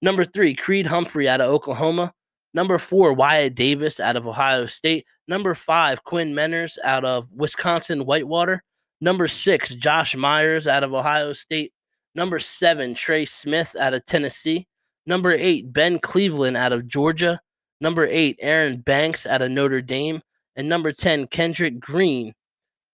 Number 0.00 0.24
three, 0.24 0.54
Creed 0.54 0.86
Humphrey 0.86 1.28
out 1.28 1.40
of 1.40 1.50
Oklahoma. 1.50 2.12
Number 2.54 2.78
four, 2.78 3.12
Wyatt 3.12 3.56
Davis 3.56 3.98
out 3.98 4.16
of 4.16 4.26
Ohio 4.26 4.66
State. 4.66 5.04
Number 5.28 5.54
five, 5.54 6.04
Quinn 6.04 6.32
Meinerz 6.32 6.78
out 6.84 7.04
of 7.04 7.26
Wisconsin 7.32 8.06
Whitewater. 8.06 8.62
Number 9.00 9.26
six, 9.28 9.74
Josh 9.74 10.16
Myers 10.16 10.66
out 10.66 10.84
of 10.84 10.94
Ohio 10.94 11.32
State. 11.32 11.72
Number 12.14 12.38
seven, 12.38 12.94
Trey 12.94 13.24
Smith 13.24 13.74
out 13.78 13.92
of 13.92 14.06
Tennessee. 14.06 14.66
Number 15.06 15.32
eight, 15.32 15.72
Ben 15.72 15.98
Cleveland 15.98 16.56
out 16.56 16.72
of 16.72 16.86
Georgia. 16.86 17.40
Number 17.80 18.06
eight, 18.06 18.38
Aaron 18.40 18.78
Banks 18.78 19.26
out 19.26 19.42
of 19.42 19.50
Notre 19.50 19.82
Dame. 19.82 20.22
And 20.54 20.68
number 20.68 20.92
10, 20.92 21.26
Kendrick 21.26 21.78
Green 21.78 22.32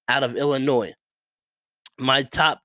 out 0.09 0.25
of 0.25 0.35
Illinois. 0.35 0.95
My 1.99 2.25
top 2.25 2.62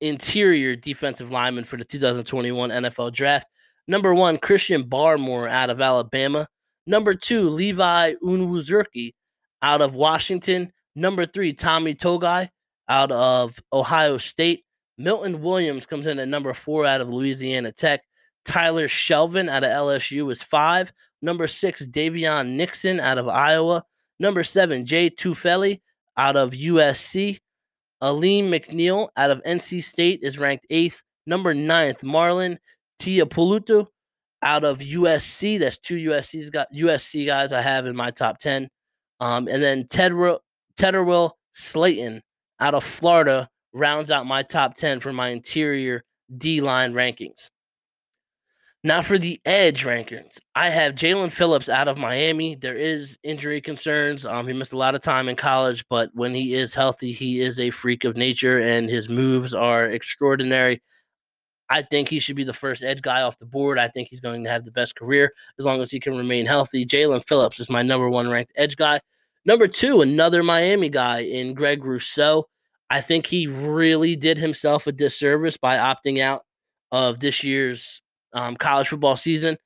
interior 0.00 0.76
defensive 0.76 1.30
lineman 1.30 1.64
for 1.64 1.76
the 1.76 1.84
2021 1.84 2.70
NFL 2.70 3.12
Draft. 3.12 3.46
Number 3.88 4.14
one, 4.14 4.38
Christian 4.38 4.84
Barmore 4.84 5.48
out 5.48 5.70
of 5.70 5.80
Alabama. 5.80 6.48
Number 6.86 7.14
two, 7.14 7.48
Levi 7.48 8.14
Onwuzurike 8.22 9.14
out 9.62 9.82
of 9.82 9.94
Washington. 9.94 10.72
Number 10.94 11.26
three, 11.26 11.52
Tommy 11.52 11.94
Togiai 11.94 12.48
out 12.88 13.12
of 13.12 13.60
Ohio 13.72 14.18
State. 14.18 14.64
Milton 14.98 15.42
Williams 15.42 15.86
comes 15.86 16.06
in 16.06 16.18
at 16.18 16.28
number 16.28 16.54
four 16.54 16.86
out 16.86 17.00
of 17.00 17.08
Louisiana 17.08 17.72
Tech. 17.72 18.02
Tyler 18.44 18.88
Shelvin 18.88 19.48
out 19.48 19.64
of 19.64 19.70
LSU 19.70 20.30
is 20.30 20.42
five. 20.42 20.92
Number 21.20 21.46
six, 21.46 21.86
Daviyon 21.86 22.50
Nixon 22.50 23.00
out 23.00 23.18
of 23.18 23.28
Iowa. 23.28 23.84
Number 24.18 24.44
seven, 24.44 24.86
Jay 24.86 25.10
Tufele 25.10 25.80
out 26.16 26.36
of 26.36 26.52
USC. 26.52 27.40
Alim 28.00 28.50
McNeill 28.50 29.08
out 29.16 29.30
of 29.30 29.42
NC 29.44 29.82
State 29.82 30.20
is 30.22 30.38
ranked 30.38 30.66
eighth. 30.70 31.02
Number 31.26 31.54
ninth, 31.54 32.02
Marlon 32.02 32.58
Tuipulotu 33.00 33.86
out 34.42 34.64
of 34.64 34.78
USC. 34.78 35.58
That's 35.58 35.78
two 35.78 35.96
USC's 35.96 36.50
got 36.50 36.68
USC 36.72 37.26
guys 37.26 37.52
I 37.52 37.62
have 37.62 37.86
in 37.86 37.96
my 37.96 38.10
top 38.10 38.38
ten. 38.38 38.68
Um, 39.20 39.48
and 39.48 39.62
then 39.62 39.86
Tedder 39.88 40.38
Tedarrell 40.78 41.32
Slaton 41.54 42.20
out 42.60 42.74
of 42.74 42.84
Florida 42.84 43.48
rounds 43.72 44.10
out 44.10 44.26
my 44.26 44.42
top 44.42 44.74
10 44.74 45.00
for 45.00 45.12
my 45.12 45.28
interior 45.28 46.02
D 46.36 46.60
line 46.60 46.92
rankings. 46.92 47.50
Now 48.86 49.02
for 49.02 49.18
the 49.18 49.40
edge 49.44 49.82
rankings, 49.82 50.38
I 50.54 50.68
have 50.68 50.94
Jaelan 50.94 51.32
Phillips 51.32 51.68
out 51.68 51.88
of 51.88 51.98
Miami. 51.98 52.54
There 52.54 52.76
is 52.76 53.18
injury 53.24 53.60
concerns. 53.60 54.24
Um, 54.24 54.46
he 54.46 54.52
missed 54.52 54.72
a 54.72 54.78
lot 54.78 54.94
of 54.94 55.00
time 55.00 55.28
in 55.28 55.34
college, 55.34 55.84
but 55.90 56.10
when 56.14 56.32
he 56.32 56.54
is 56.54 56.72
healthy, 56.72 57.10
he 57.10 57.40
is 57.40 57.58
a 57.58 57.70
freak 57.70 58.04
of 58.04 58.16
nature, 58.16 58.60
and 58.60 58.88
his 58.88 59.08
moves 59.08 59.54
are 59.54 59.86
extraordinary. 59.86 60.80
I 61.68 61.82
think 61.82 62.08
he 62.08 62.20
should 62.20 62.36
be 62.36 62.44
the 62.44 62.52
first 62.52 62.84
edge 62.84 63.02
guy 63.02 63.22
off 63.22 63.38
the 63.38 63.44
board. 63.44 63.76
I 63.76 63.88
think 63.88 64.06
he's 64.06 64.20
going 64.20 64.44
to 64.44 64.50
have 64.50 64.64
the 64.64 64.70
best 64.70 64.94
career 64.94 65.32
as 65.58 65.64
long 65.64 65.80
as 65.80 65.90
he 65.90 65.98
can 65.98 66.16
remain 66.16 66.46
healthy. 66.46 66.86
Jaelan 66.86 67.26
Phillips 67.26 67.58
is 67.58 67.68
my 67.68 67.82
number 67.82 68.08
one 68.08 68.30
ranked 68.30 68.52
edge 68.54 68.76
guy. 68.76 69.00
Number 69.44 69.66
two, 69.66 70.00
another 70.00 70.44
Miami 70.44 70.90
guy 70.90 71.22
in 71.22 71.54
Greg 71.54 71.84
Rousseau. 71.84 72.46
I 72.88 73.00
think 73.00 73.26
he 73.26 73.48
really 73.48 74.14
did 74.14 74.38
himself 74.38 74.86
a 74.86 74.92
disservice 74.92 75.56
by 75.56 75.76
opting 75.76 76.20
out 76.20 76.44
of 76.92 77.18
this 77.18 77.42
year's 77.42 78.00
um, 78.36 78.56
college 78.56 78.88
football 78.88 79.16
season. 79.16 79.56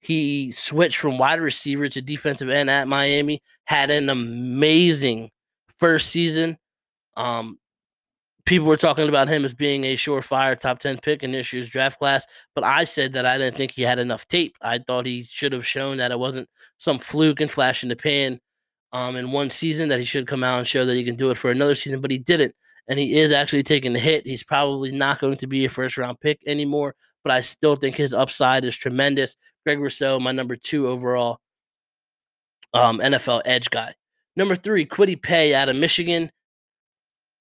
He 0.00 0.52
switched 0.52 0.98
from 0.98 1.16
wide 1.18 1.40
receiver 1.40 1.88
to 1.88 2.02
defensive 2.02 2.48
end 2.48 2.68
at 2.68 2.88
Miami, 2.88 3.40
had 3.64 3.90
an 3.90 4.10
amazing 4.10 5.30
first 5.78 6.08
season. 6.08 6.58
Um, 7.16 7.58
people 8.44 8.66
were 8.66 8.76
talking 8.76 9.08
about 9.08 9.28
him 9.28 9.44
as 9.44 9.54
being 9.54 9.84
a 9.84 9.96
surefire 9.96 10.58
top 10.58 10.80
10 10.80 10.98
pick 10.98 11.22
in 11.22 11.32
this 11.32 11.52
year's 11.52 11.68
draft 11.68 11.98
class, 11.98 12.26
but 12.54 12.62
I 12.62 12.84
said 12.84 13.14
that 13.14 13.26
I 13.26 13.38
didn't 13.38 13.56
think 13.56 13.72
he 13.72 13.82
had 13.82 13.98
enough 13.98 14.28
tape. 14.28 14.56
I 14.60 14.78
thought 14.78 15.06
he 15.06 15.22
should 15.22 15.52
have 15.52 15.66
shown 15.66 15.96
that 15.96 16.10
it 16.12 16.18
wasn't 16.18 16.48
some 16.78 16.98
fluke 16.98 17.40
and 17.40 17.50
flash 17.50 17.82
in 17.82 17.88
the 17.88 17.96
pan 17.96 18.40
um, 18.92 19.16
in 19.16 19.32
one 19.32 19.50
season, 19.50 19.88
that 19.88 19.98
he 19.98 20.04
should 20.04 20.26
come 20.26 20.44
out 20.44 20.58
and 20.58 20.66
show 20.66 20.84
that 20.84 20.94
he 20.94 21.04
can 21.04 21.16
do 21.16 21.30
it 21.30 21.36
for 21.36 21.50
another 21.50 21.74
season, 21.74 22.00
but 22.00 22.10
he 22.10 22.18
didn't 22.18 22.54
and 22.88 22.98
he 22.98 23.18
is 23.18 23.32
actually 23.32 23.62
taking 23.62 23.92
the 23.92 23.98
hit. 23.98 24.26
He's 24.26 24.44
probably 24.44 24.92
not 24.92 25.20
going 25.20 25.36
to 25.38 25.46
be 25.46 25.64
a 25.64 25.70
first 25.70 25.96
round 25.96 26.20
pick 26.20 26.40
anymore, 26.46 26.94
but 27.26 27.34
I 27.34 27.40
still 27.40 27.74
think 27.74 27.96
his 27.96 28.14
upside 28.14 28.64
is 28.64 28.76
tremendous. 28.76 29.36
Greg 29.64 29.80
Rousseau, 29.80 30.20
my 30.20 30.30
number 30.30 30.54
two 30.54 30.86
overall 30.86 31.40
um, 32.72 33.00
NFL 33.00 33.42
edge 33.44 33.68
guy. 33.68 33.94
Number 34.36 34.54
three, 34.54 34.86
Kwity 34.86 35.20
Paye 35.20 35.52
out 35.52 35.68
of 35.68 35.74
Michigan. 35.74 36.30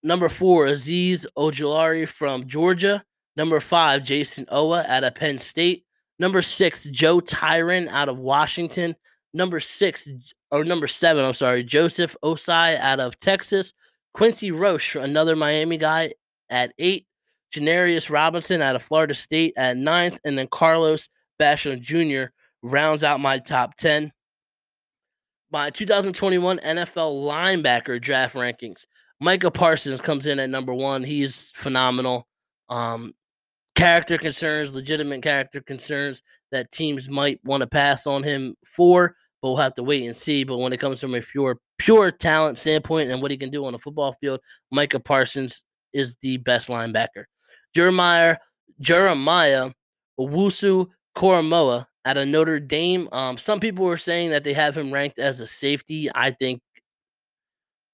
Number 0.02 0.28
four, 0.28 0.65
Azeez 0.65 1.28
Ojulari 1.38 2.08
from 2.08 2.48
Georgia. 2.48 3.04
Number 3.38 3.60
five, 3.60 4.02
Jayson 4.02 4.48
Oweh 4.48 4.89
out 4.89 5.04
of 5.04 5.13
Penn 5.13 5.38
State. 5.38 5.86
Number 6.17 6.41
six, 6.41 6.86
Joe 6.86 7.19
Tryon 7.19 7.88
out 7.88 8.10
of 8.10 8.17
Washington. 8.17 8.95
Number 9.36 9.60
six, 9.60 10.10
or 10.50 10.63
number 10.63 10.88
seven, 10.88 11.24
I'm 11.24 11.36
sorry, 11.36 11.63
Joseph 11.63 12.15
Ossai 12.24 12.80
out 12.80 13.00
of 13.00 13.19
Texas. 13.19 13.71
Quincy 14.15 14.50
Roche, 14.50 14.95
another 14.95 15.36
Miami 15.36 15.78
guy, 15.78 16.15
at 16.50 16.74
eight. 16.80 17.06
Janarius 17.55 18.09
Robinson 18.09 18.61
out 18.61 18.75
of 18.75 18.83
Florida 18.83 19.13
State 19.13 19.53
at 19.57 19.77
ninth. 19.77 20.19
And 20.23 20.37
then 20.37 20.47
Carlos 20.47 21.09
Basham 21.39 21.79
Jr. 21.79 22.31
rounds 22.61 23.03
out 23.03 23.19
my 23.19 23.39
top 23.39 23.75
10. 23.75 24.11
My 25.51 25.69
2021 25.69 26.59
NFL 26.59 27.63
linebacker 27.63 28.01
draft 28.01 28.35
rankings. 28.35 28.85
Micah 29.19 29.51
Parsons 29.51 30.01
comes 30.01 30.27
in 30.27 30.39
at 30.39 30.49
number 30.49 30.73
one. 30.73 31.03
He's 31.03 31.51
phenomenal. 31.51 32.27
Um, 32.67 33.13
character 33.75 34.17
concerns, 34.17 34.73
legitimate 34.73 35.21
character 35.21 35.61
concerns 35.61 36.21
that 36.51 36.71
teams 36.71 37.09
might 37.09 37.39
want 37.43 37.61
to 37.61 37.67
pass 37.67 38.05
on 38.05 38.23
him 38.23 38.55
for 38.65 39.15
but 39.45 39.49
we'll 39.49 39.57
have 39.57 39.75
to 39.75 39.83
wait 39.83 40.03
and 40.03 40.15
see. 40.15 40.43
But 40.43 40.57
when 40.57 40.73
it 40.73 40.79
comes 40.79 40.99
from 40.99 41.13
a 41.13 41.21
pure 41.21 41.59
pure 41.77 42.09
talent 42.09 42.57
standpoint 42.57 43.11
and 43.11 43.21
what 43.21 43.29
he 43.29 43.37
can 43.37 43.51
do 43.51 43.63
on 43.67 43.73
the 43.73 43.77
football 43.77 44.15
field, 44.19 44.39
Micah 44.71 44.99
Parsons 44.99 45.63
is 45.93 46.15
the 46.23 46.37
best 46.37 46.67
linebacker. 46.67 47.25
Jeremiah 47.75 48.38
Jeremiah 48.79 49.71
Owusu 50.19 50.88
Koramoah 51.15 51.85
at 52.05 52.17
a 52.17 52.25
Notre 52.25 52.59
Dame. 52.59 53.09
Um, 53.11 53.38
some 53.38 53.59
people 53.59 53.85
were 53.85 53.97
saying 53.97 54.29
that 54.31 54.43
they 54.43 54.53
have 54.53 54.77
him 54.77 54.91
ranked 54.91 55.19
as 55.19 55.41
a 55.41 55.47
safety. 55.47 56.09
I 56.13 56.31
think 56.31 56.61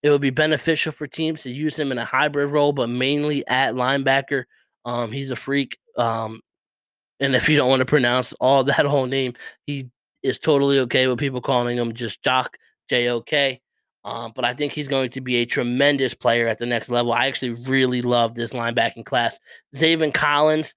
it 0.03 0.09
would 0.09 0.21
be 0.21 0.29
beneficial 0.31 0.91
for 0.91 1.07
teams 1.07 1.43
to 1.43 1.51
use 1.51 1.77
him 1.77 1.91
in 1.91 1.97
a 1.97 2.05
hybrid 2.05 2.51
role, 2.51 2.73
but 2.73 2.89
mainly 2.89 3.45
at 3.47 3.75
linebacker. 3.75 4.43
Um, 4.85 5.11
he's 5.11 5.31
a 5.31 5.35
freak. 5.35 5.77
Um, 5.97 6.41
and 7.19 7.35
if 7.35 7.47
you 7.47 7.55
don't 7.55 7.69
want 7.69 7.81
to 7.81 7.85
pronounce 7.85 8.33
all 8.33 8.63
that 8.65 8.85
whole 8.85 9.05
name, 9.05 9.33
he 9.65 9.89
is 10.23 10.39
totally 10.39 10.79
okay 10.79 11.07
with 11.07 11.19
people 11.19 11.41
calling 11.41 11.77
him 11.77 11.93
just 11.93 12.23
Jock, 12.23 12.57
J 12.89 13.09
O 13.09 13.21
K. 13.21 13.61
Um, 14.03 14.31
but 14.35 14.45
I 14.45 14.53
think 14.53 14.73
he's 14.73 14.87
going 14.87 15.09
to 15.11 15.21
be 15.21 15.37
a 15.37 15.45
tremendous 15.45 16.13
player 16.13 16.47
at 16.47 16.57
the 16.57 16.65
next 16.65 16.89
level. 16.89 17.13
I 17.13 17.27
actually 17.27 17.51
really 17.51 18.01
love 18.01 18.33
this 18.33 18.53
linebacking 18.53 19.05
class. 19.05 19.39
Zaven 19.75 20.13
Collins, 20.13 20.75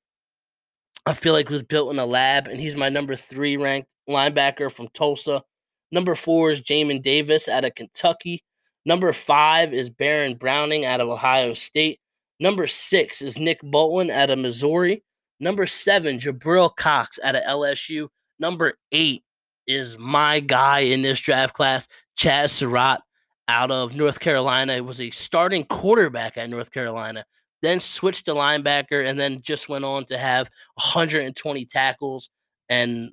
I 1.07 1.15
feel 1.15 1.33
like 1.33 1.49
was 1.49 1.63
built 1.63 1.91
in 1.93 1.99
a 1.99 2.07
lab, 2.07 2.49
and 2.49 2.61
he's 2.61 2.77
my 2.77 2.91
number 2.91 3.17
three 3.17 3.57
ranked 3.57 3.95
linebacker 4.09 4.71
from 4.71 4.89
Tulsa. 4.93 5.43
Number 5.91 6.15
four 6.15 6.51
is 6.51 6.61
Jamin 6.61 7.03
Davis 7.03 7.49
out 7.49 7.65
of 7.65 7.75
Kentucky. 7.75 8.43
Number 8.85 9.13
five 9.13 9.73
is 9.73 9.89
Baron 9.89 10.35
Browning 10.35 10.85
out 10.85 11.01
of 11.01 11.09
Ohio 11.09 11.55
State. 11.55 12.01
Number 12.41 12.67
six 12.67 13.23
is 13.23 13.39
Nick 13.39 13.61
Bolton 13.63 14.11
out 14.11 14.31
of 14.31 14.39
Missouri. 14.39 15.03
Number 15.41 15.67
seven, 15.67 16.19
Jabril 16.19 16.75
Cox 16.75 17.19
out 17.23 17.37
of 17.37 17.43
LSU. 17.45 18.09
Number 18.39 18.75
eight 18.93 19.23
is 19.67 19.97
my 19.99 20.41
guy 20.41 20.81
in 20.81 21.03
this 21.03 21.21
draft 21.21 21.55
class, 21.55 21.89
Chazz 22.19 22.51
Surratt 22.51 23.01
out 23.49 23.71
of 23.71 23.95
North 23.95 24.21
Carolina. 24.21 24.83
Was 24.83 25.01
a 25.01 25.11
starting 25.11 25.65
quarterback 25.65 26.37
at 26.37 26.51
North 26.51 26.71
Carolina, 26.71 27.25
then 27.63 27.81
switched 27.81 28.27
to 28.27 28.35
linebacker, 28.35 29.07
and 29.07 29.19
then 29.19 29.41
just 29.43 29.69
went 29.69 29.85
on 29.85 30.05
to 30.07 30.19
have 30.19 30.49
120 30.75 31.65
tackles 31.67 32.29
and 32.69 33.11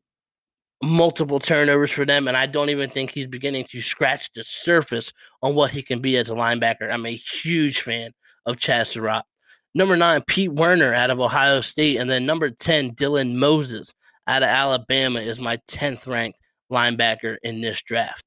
multiple 0.84 1.40
turnovers 1.40 1.92
for 1.92 2.06
them. 2.06 2.28
And 2.28 2.36
I 2.36 2.46
don't 2.48 2.70
even 2.70 2.90
think 2.90 3.12
he's 3.12 3.28
beginning 3.28 3.66
to 3.72 3.82
scratch 3.82 4.32
the 4.34 4.44
surface 4.44 5.14
on 5.42 5.56
what 5.56 5.72
he 5.72 5.82
can 5.82 6.00
be 6.00 6.18
as 6.18 6.30
a 6.30 6.34
linebacker. 6.34 6.92
I'm 6.92 7.06
a 7.06 7.16
huge 7.16 7.82
fan 7.82 8.12
of 8.46 8.58
Surratt. 8.60 9.26
Number 9.74 9.96
nine, 9.96 10.24
Pete 10.28 10.52
Werner 10.52 10.94
out 10.94 11.12
of 11.12 11.20
Ohio 11.20 11.62
State. 11.62 11.98
And 11.98 12.10
then 12.10 12.26
number 12.26 12.50
10, 12.50 12.96
Dylan 12.96 13.36
Moses 13.36 13.94
out 14.28 14.44
of 14.44 14.50
Alabama 14.50 15.20
is 15.20 15.40
my 15.40 15.58
10th 15.70 16.08
ranked 16.08 16.40
linebacker 16.72 17.38
in 17.44 17.62
this 17.62 17.82
draft. 17.82 18.26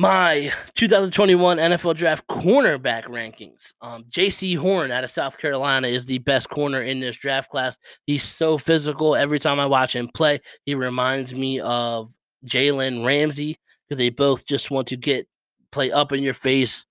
My 0.00 0.50
2021 0.76 1.58
NFL 1.58 1.94
Draft 1.94 2.26
cornerback 2.26 3.04
rankings. 3.04 3.74
Um, 3.82 4.04
Jaycee 4.04 4.56
Horn 4.56 4.90
out 4.90 5.04
of 5.04 5.10
South 5.10 5.36
Carolina 5.36 5.88
is 5.88 6.06
the 6.06 6.16
best 6.16 6.48
corner 6.48 6.80
in 6.80 7.00
this 7.00 7.16
draft 7.16 7.50
class. 7.50 7.76
He's 8.06 8.22
so 8.22 8.56
physical. 8.56 9.14
Every 9.14 9.38
time 9.38 9.60
I 9.60 9.66
watch 9.66 9.94
him 9.94 10.08
play, 10.08 10.40
he 10.64 10.74
reminds 10.74 11.34
me 11.34 11.60
of 11.60 12.14
Jalen 12.46 13.04
Ramsey 13.04 13.58
because 13.86 13.98
they 13.98 14.08
both 14.08 14.46
just 14.46 14.70
want 14.70 14.88
to 14.88 14.96
get 14.96 15.28
play 15.70 15.92
up 15.92 16.12
in 16.12 16.22
your 16.22 16.32
face, 16.32 16.86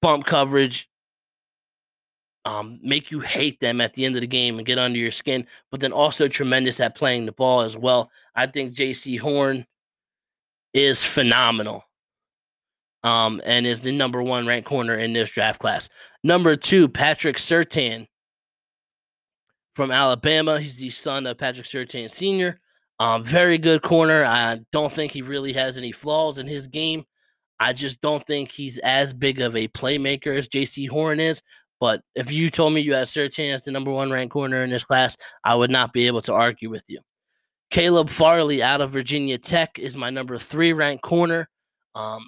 bump 0.00 0.24
coverage, 0.24 0.88
um, 2.46 2.80
make 2.82 3.10
you 3.10 3.20
hate 3.20 3.60
them 3.60 3.78
at 3.82 3.92
the 3.92 4.06
end 4.06 4.14
of 4.14 4.22
the 4.22 4.26
game 4.26 4.56
and 4.56 4.66
get 4.66 4.78
under 4.78 4.98
your 4.98 5.10
skin, 5.10 5.46
but 5.70 5.80
then 5.80 5.92
also 5.92 6.28
tremendous 6.28 6.80
at 6.80 6.96
playing 6.96 7.26
the 7.26 7.32
ball 7.32 7.60
as 7.60 7.76
well. 7.76 8.10
I 8.34 8.46
think 8.46 8.72
Jaycee 8.72 9.20
Horn 9.20 9.66
is 10.72 11.04
phenomenal 11.04 11.85
um, 13.06 13.40
and 13.44 13.68
is 13.68 13.82
the 13.82 13.92
number 13.92 14.20
one 14.20 14.48
ranked 14.48 14.68
corner 14.68 14.94
in 14.94 15.12
this 15.12 15.30
draft 15.30 15.60
class. 15.60 15.88
Number 16.24 16.56
two, 16.56 16.88
Patrick 16.88 17.36
Surtain 17.36 18.08
from 19.76 19.92
Alabama. 19.92 20.58
He's 20.58 20.76
the 20.76 20.90
son 20.90 21.24
of 21.28 21.38
Patrick 21.38 21.66
Surtain 21.66 22.10
Sr. 22.10 22.58
Um, 22.98 23.22
very 23.22 23.58
good 23.58 23.82
corner. 23.82 24.24
I 24.24 24.58
don't 24.72 24.92
think 24.92 25.12
he 25.12 25.22
really 25.22 25.52
has 25.52 25.76
any 25.76 25.92
flaws 25.92 26.38
in 26.38 26.48
his 26.48 26.66
game. 26.66 27.04
I 27.60 27.72
just 27.74 28.00
don't 28.00 28.26
think 28.26 28.50
he's 28.50 28.78
as 28.78 29.12
big 29.12 29.40
of 29.40 29.54
a 29.54 29.68
playmaker 29.68 30.36
as 30.36 30.48
Jaycee 30.48 30.88
Horn 30.88 31.20
is. 31.20 31.42
But 31.78 32.00
if 32.16 32.32
you 32.32 32.50
told 32.50 32.72
me 32.72 32.80
you 32.80 32.94
had 32.94 33.06
Surtain 33.06 33.54
as 33.54 33.62
the 33.62 33.70
number 33.70 33.92
one 33.92 34.10
ranked 34.10 34.32
corner 34.32 34.64
in 34.64 34.70
this 34.70 34.84
class, 34.84 35.16
I 35.44 35.54
would 35.54 35.70
not 35.70 35.92
be 35.92 36.08
able 36.08 36.22
to 36.22 36.32
argue 36.32 36.70
with 36.70 36.82
you. 36.88 36.98
Caleb 37.70 38.08
Farley 38.08 38.64
out 38.64 38.80
of 38.80 38.90
Virginia 38.90 39.38
Tech 39.38 39.78
is 39.78 39.96
my 39.96 40.10
number 40.10 40.38
three 40.38 40.72
ranked 40.72 41.04
corner. 41.04 41.48
Um, 41.94 42.26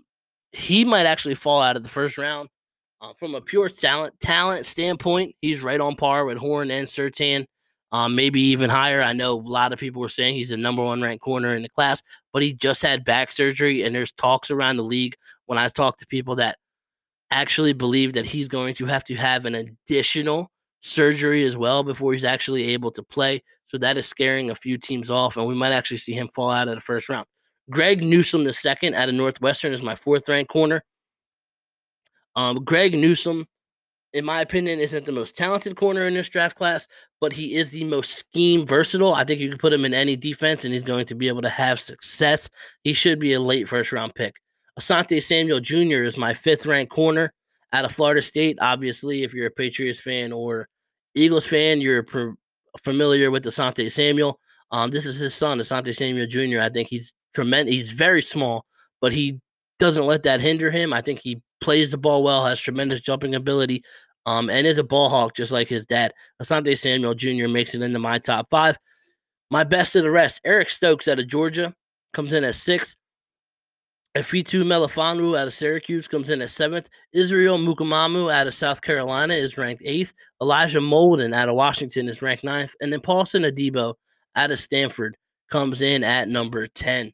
he 0.52 0.84
might 0.84 1.06
actually 1.06 1.34
fall 1.34 1.60
out 1.60 1.76
of 1.76 1.82
the 1.82 1.88
first 1.88 2.18
round. 2.18 2.48
Uh, 3.00 3.12
from 3.16 3.34
a 3.36 3.40
pure 3.40 3.68
talent 3.68 4.18
talent 4.18 4.66
standpoint, 4.66 5.34
he's 5.40 5.62
right 5.62 5.80
on 5.80 5.94
par 5.94 6.24
with 6.24 6.36
Horn 6.36 6.70
and 6.70 6.86
Surtain, 6.86 7.46
um, 7.92 8.16
maybe 8.16 8.40
even 8.40 8.68
higher. 8.68 9.00
I 9.00 9.12
know 9.12 9.34
a 9.34 9.40
lot 9.40 9.72
of 9.72 9.78
people 9.78 10.02
were 10.02 10.08
saying 10.08 10.34
he's 10.34 10.48
the 10.48 10.56
number 10.56 10.82
one 10.82 11.00
ranked 11.00 11.22
corner 11.22 11.54
in 11.54 11.62
the 11.62 11.68
class, 11.68 12.02
but 12.32 12.42
he 12.42 12.52
just 12.52 12.82
had 12.82 13.04
back 13.04 13.30
surgery, 13.30 13.84
and 13.84 13.94
there's 13.94 14.12
talks 14.12 14.50
around 14.50 14.78
the 14.78 14.82
league 14.82 15.14
when 15.46 15.58
I 15.58 15.68
talk 15.68 15.96
to 15.98 16.06
people 16.06 16.36
that 16.36 16.58
actually 17.30 17.72
believe 17.72 18.14
that 18.14 18.24
he's 18.24 18.48
going 18.48 18.74
to 18.74 18.86
have 18.86 19.04
to 19.04 19.14
have 19.14 19.44
an 19.46 19.54
additional 19.54 20.50
surgery 20.80 21.44
as 21.44 21.56
well 21.56 21.82
before 21.84 22.12
he's 22.12 22.24
actually 22.24 22.64
able 22.70 22.90
to 22.90 23.02
play. 23.02 23.42
So 23.64 23.78
that 23.78 23.96
is 23.96 24.06
scaring 24.06 24.50
a 24.50 24.54
few 24.56 24.76
teams 24.76 25.10
off, 25.10 25.36
and 25.36 25.46
we 25.46 25.54
might 25.54 25.72
actually 25.72 25.98
see 25.98 26.14
him 26.14 26.28
fall 26.34 26.50
out 26.50 26.68
of 26.68 26.74
the 26.74 26.80
first 26.80 27.08
round. 27.08 27.26
Greg 27.70 28.02
Newsome 28.02 28.44
the 28.44 28.52
second 28.52 28.94
out 28.94 29.08
of 29.08 29.14
Northwestern 29.14 29.72
is 29.72 29.82
my 29.82 29.94
fourth 29.94 30.28
ranked 30.28 30.50
corner. 30.50 30.82
Um, 32.36 32.64
Greg 32.64 32.94
Newsome, 32.94 33.46
in 34.12 34.24
my 34.24 34.40
opinion, 34.40 34.78
isn't 34.78 35.04
the 35.04 35.12
most 35.12 35.36
talented 35.36 35.76
corner 35.76 36.06
in 36.06 36.14
this 36.14 36.28
draft 36.28 36.56
class, 36.56 36.86
but 37.20 37.32
he 37.32 37.56
is 37.56 37.70
the 37.70 37.84
most 37.84 38.12
scheme 38.12 38.66
versatile. 38.66 39.14
I 39.14 39.24
think 39.24 39.40
you 39.40 39.48
can 39.48 39.58
put 39.58 39.72
him 39.72 39.84
in 39.84 39.92
any 39.92 40.16
defense 40.16 40.64
and 40.64 40.72
he's 40.72 40.84
going 40.84 41.06
to 41.06 41.14
be 41.14 41.28
able 41.28 41.42
to 41.42 41.48
have 41.48 41.80
success. 41.80 42.48
He 42.84 42.92
should 42.92 43.18
be 43.18 43.32
a 43.32 43.40
late 43.40 43.68
first 43.68 43.92
round 43.92 44.14
pick. 44.14 44.36
Asante 44.78 45.22
Samuel 45.22 45.60
Jr. 45.60 46.04
is 46.04 46.16
my 46.16 46.32
fifth 46.32 46.64
ranked 46.64 46.92
corner 46.92 47.32
out 47.72 47.84
of 47.84 47.92
Florida 47.92 48.22
State. 48.22 48.58
Obviously, 48.60 49.24
if 49.24 49.34
you're 49.34 49.48
a 49.48 49.50
Patriots 49.50 50.00
fan 50.00 50.32
or 50.32 50.68
Eagles 51.14 51.46
fan, 51.46 51.80
you're 51.80 52.06
familiar 52.84 53.30
with 53.30 53.44
Asante 53.44 53.90
Samuel. 53.90 54.38
Um, 54.70 54.90
this 54.90 55.06
is 55.06 55.18
his 55.18 55.34
son, 55.34 55.58
Asante 55.58 55.94
Samuel 55.94 56.26
Jr. 56.26 56.60
I 56.60 56.68
think 56.68 56.88
he's 56.88 57.14
tremendous. 57.38 57.72
He's 57.72 57.92
very 57.92 58.20
small, 58.20 58.66
but 59.00 59.12
he 59.12 59.38
doesn't 59.78 60.06
let 60.06 60.24
that 60.24 60.40
hinder 60.40 60.72
him. 60.72 60.92
I 60.92 61.00
think 61.00 61.20
he 61.20 61.40
plays 61.60 61.92
the 61.92 61.98
ball 61.98 62.24
well, 62.24 62.44
has 62.44 62.58
tremendous 62.58 63.00
jumping 63.00 63.36
ability, 63.36 63.84
um, 64.26 64.50
and 64.50 64.66
is 64.66 64.78
a 64.78 64.84
ball 64.84 65.08
hawk 65.08 65.36
just 65.36 65.52
like 65.52 65.68
his 65.68 65.86
dad. 65.86 66.12
Asante 66.42 66.76
Samuel 66.76 67.14
Jr. 67.14 67.46
makes 67.48 67.76
it 67.76 67.82
into 67.82 68.00
my 68.00 68.18
top 68.18 68.48
five. 68.50 68.76
My 69.52 69.62
best 69.62 69.94
of 69.94 70.02
the 70.02 70.10
rest, 70.10 70.40
Eric 70.44 70.68
Stokes 70.68 71.06
out 71.06 71.20
of 71.20 71.28
Georgia 71.28 71.72
comes 72.12 72.32
in 72.32 72.42
at 72.42 72.56
sixth. 72.56 72.96
Ifeatu 74.16 74.64
Melifonwu 74.64 75.38
out 75.38 75.46
of 75.46 75.54
Syracuse 75.54 76.08
comes 76.08 76.28
in 76.28 76.42
at 76.42 76.50
seventh. 76.50 76.88
Israel 77.12 77.56
Mukuamu 77.56 78.32
out 78.32 78.48
of 78.48 78.54
South 78.54 78.82
Carolina 78.82 79.34
is 79.34 79.56
ranked 79.56 79.82
eighth. 79.84 80.12
Elijah 80.42 80.80
Molden 80.80 81.32
out 81.32 81.48
of 81.48 81.54
Washington 81.54 82.08
is 82.08 82.20
ranked 82.20 82.42
ninth. 82.42 82.74
And 82.80 82.92
then 82.92 83.00
Paulson 83.00 83.44
Adebo 83.44 83.94
out 84.34 84.50
of 84.50 84.58
Stanford 84.58 85.16
comes 85.50 85.82
in 85.82 86.02
at 86.02 86.28
number 86.28 86.66
10. 86.66 87.12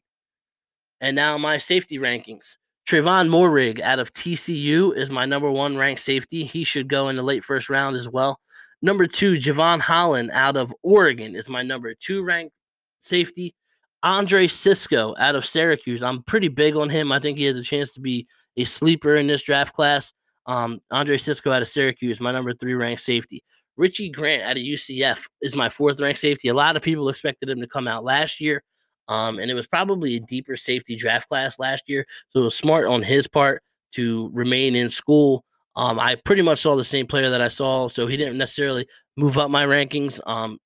And 1.01 1.15
now 1.15 1.37
my 1.37 1.57
safety 1.57 1.97
rankings. 1.97 2.57
Trevon 2.87 3.29
Moehrig 3.29 3.81
out 3.81 3.99
of 3.99 4.13
TCU 4.13 4.95
is 4.95 5.09
my 5.09 5.25
number 5.25 5.49
one 5.49 5.75
ranked 5.75 6.01
safety. 6.01 6.43
He 6.43 6.63
should 6.63 6.87
go 6.87 7.09
in 7.09 7.15
the 7.15 7.23
late 7.23 7.43
first 7.43 7.69
round 7.69 7.95
as 7.95 8.07
well. 8.07 8.39
Number 8.81 9.07
two, 9.07 9.33
Jevon 9.33 9.79
Holland 9.79 10.29
out 10.31 10.55
of 10.55 10.73
Oregon 10.83 11.35
is 11.35 11.49
my 11.49 11.63
number 11.63 11.93
two 11.95 12.23
ranked 12.23 12.53
safety. 13.01 13.55
Andre 14.03 14.45
Cisco 14.45 15.15
out 15.17 15.35
of 15.35 15.45
Syracuse. 15.45 16.03
I'm 16.03 16.21
pretty 16.21 16.47
big 16.47 16.75
on 16.75 16.91
him. 16.91 17.11
I 17.11 17.17
think 17.17 17.39
he 17.39 17.45
has 17.45 17.57
a 17.57 17.63
chance 17.63 17.91
to 17.93 17.99
be 17.99 18.27
a 18.55 18.63
sleeper 18.63 19.15
in 19.15 19.25
this 19.25 19.41
draft 19.41 19.73
class. 19.73 20.13
Um, 20.45 20.79
Andre 20.91 21.17
Cisco 21.17 21.51
out 21.51 21.63
of 21.63 21.67
Syracuse, 21.67 22.21
my 22.21 22.31
number 22.31 22.53
three 22.53 22.75
ranked 22.75 23.01
safety. 23.01 23.41
Richie 23.77 24.09
Grant 24.09 24.43
out 24.43 24.57
of 24.57 24.63
UCF 24.63 25.25
is 25.41 25.55
my 25.55 25.69
fourth 25.69 25.99
ranked 25.99 26.19
safety. 26.19 26.49
A 26.49 26.53
lot 26.53 26.75
of 26.75 26.83
people 26.83 27.09
expected 27.09 27.49
him 27.49 27.61
to 27.61 27.67
come 27.67 27.87
out 27.87 28.03
last 28.03 28.39
year. 28.39 28.61
Um, 29.07 29.39
and 29.39 29.51
it 29.51 29.53
was 29.53 29.67
probably 29.67 30.15
a 30.15 30.19
deeper 30.19 30.55
safety 30.55 30.95
draft 30.95 31.29
class 31.29 31.59
last 31.59 31.89
year. 31.89 32.05
So 32.29 32.41
it 32.41 32.45
was 32.45 32.55
smart 32.55 32.85
on 32.87 33.03
his 33.03 33.27
part 33.27 33.63
to 33.93 34.29
remain 34.33 34.75
in 34.75 34.89
school. 34.89 35.43
Um, 35.75 35.99
I 35.99 36.15
pretty 36.15 36.41
much 36.41 36.59
saw 36.59 36.75
the 36.75 36.83
same 36.83 37.05
player 37.05 37.29
that 37.29 37.41
I 37.41 37.49
saw, 37.49 37.87
so 37.87 38.07
he 38.07 38.17
didn't 38.17 38.37
necessarily 38.37 38.87
move 39.17 39.37
up 39.37 39.49
my 39.49 39.65
rankings. 39.65 40.19
Um, 40.25 40.59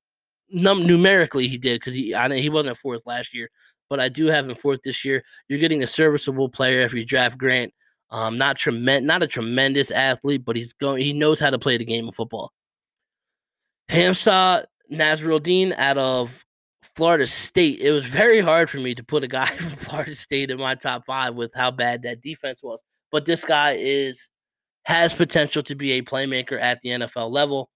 num- 0.49 0.85
numerically, 0.85 1.47
he 1.47 1.57
did 1.57 1.79
because 1.79 1.93
he 1.93 2.13
I, 2.13 2.31
he 2.35 2.49
wasn't 2.49 2.77
fourth 2.77 3.01
last 3.05 3.33
year, 3.33 3.49
but 3.89 3.99
I 3.99 4.09
do 4.09 4.27
have 4.27 4.47
him 4.47 4.55
fourth 4.55 4.81
this 4.83 5.03
year. 5.03 5.23
You're 5.47 5.59
getting 5.59 5.83
a 5.83 5.87
serviceable 5.87 6.49
player 6.49 6.81
if 6.81 6.93
you 6.93 7.05
draft 7.05 7.37
Grant. 7.37 7.73
Um, 8.11 8.37
not 8.37 8.55
tremendous, 8.57 9.07
not 9.07 9.23
a 9.23 9.27
tremendous 9.27 9.91
athlete, 9.91 10.43
but 10.45 10.55
he's 10.55 10.73
going. 10.73 11.03
He 11.03 11.13
knows 11.13 11.39
how 11.39 11.49
to 11.49 11.59
play 11.59 11.77
the 11.77 11.85
game 11.85 12.07
of 12.07 12.15
football. 12.15 12.51
Hamsah 13.89 14.65
Nasirildeen 14.91 15.75
out 15.77 15.97
of 15.97 16.45
Florida 16.95 17.27
State, 17.27 17.79
it 17.79 17.91
was 17.91 18.05
very 18.05 18.41
hard 18.41 18.69
for 18.69 18.77
me 18.77 18.95
to 18.95 19.03
put 19.03 19.23
a 19.23 19.27
guy 19.27 19.45
from 19.57 19.69
Florida 19.69 20.15
State 20.15 20.51
in 20.51 20.57
my 20.59 20.75
top 20.75 21.05
five 21.05 21.35
with 21.35 21.53
how 21.53 21.71
bad 21.71 22.03
that 22.03 22.21
defense 22.21 22.63
was. 22.63 22.83
But 23.11 23.25
this 23.25 23.43
guy 23.43 23.73
is 23.73 24.29
has 24.83 25.13
potential 25.13 25.61
to 25.63 25.75
be 25.75 25.93
a 25.93 26.01
playmaker 26.01 26.59
at 26.59 26.81
the 26.81 26.89
NFL 26.89 27.31
level. 27.31 27.69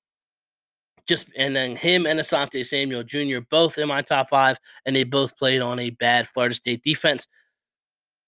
Just 1.08 1.28
and 1.38 1.56
then 1.56 1.76
him 1.76 2.06
and 2.06 2.20
Asante 2.20 2.66
Samuel 2.66 3.04
Jr. 3.04 3.40
both 3.50 3.78
in 3.78 3.88
my 3.88 4.02
top 4.02 4.30
five, 4.30 4.58
and 4.86 4.96
they 4.96 5.04
both 5.04 5.38
played 5.38 5.62
on 5.62 5.80
a 5.80 5.90
bad 5.90 6.28
Florida 6.28 6.56
State 6.56 6.82
defense. 6.84 7.28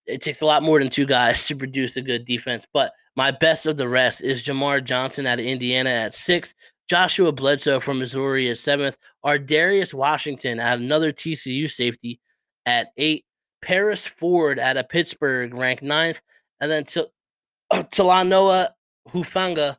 It 0.05 0.21
takes 0.21 0.41
a 0.41 0.45
lot 0.45 0.61
more 0.61 0.79
than 0.79 0.89
two 0.89 1.05
guys 1.05 1.45
to 1.47 1.55
produce 1.55 1.95
a 1.97 2.01
good 2.01 2.25
defense, 2.25 2.65
but 2.73 2.91
my 3.15 3.31
best 3.31 3.65
of 3.65 3.77
the 3.77 3.87
rest 3.87 4.21
is 4.21 4.43
Jamar 4.43 4.83
Johnson 4.83 5.25
out 5.25 5.39
of 5.39 5.45
Indiana 5.45 5.89
at 5.89 6.13
six, 6.13 6.53
Joshua 6.89 7.31
Bledsoe 7.31 7.79
from 7.79 7.99
Missouri 7.99 8.47
is 8.47 8.59
seventh. 8.59 8.97
Ar'Darius 9.25 9.93
Washington 9.93 10.59
at 10.59 10.79
another 10.79 11.11
TCU 11.11 11.69
safety 11.69 12.19
at 12.65 12.87
eight. 12.97 13.25
Paris 13.61 14.05
Ford 14.05 14.59
out 14.59 14.77
of 14.77 14.87
Pittsburgh 14.89 15.53
ranked 15.53 15.81
ninth. 15.81 16.21
And 16.61 16.69
then 16.69 16.83
T- 16.83 17.05
Talanoa 17.73 18.69
Hufanga 19.09 19.77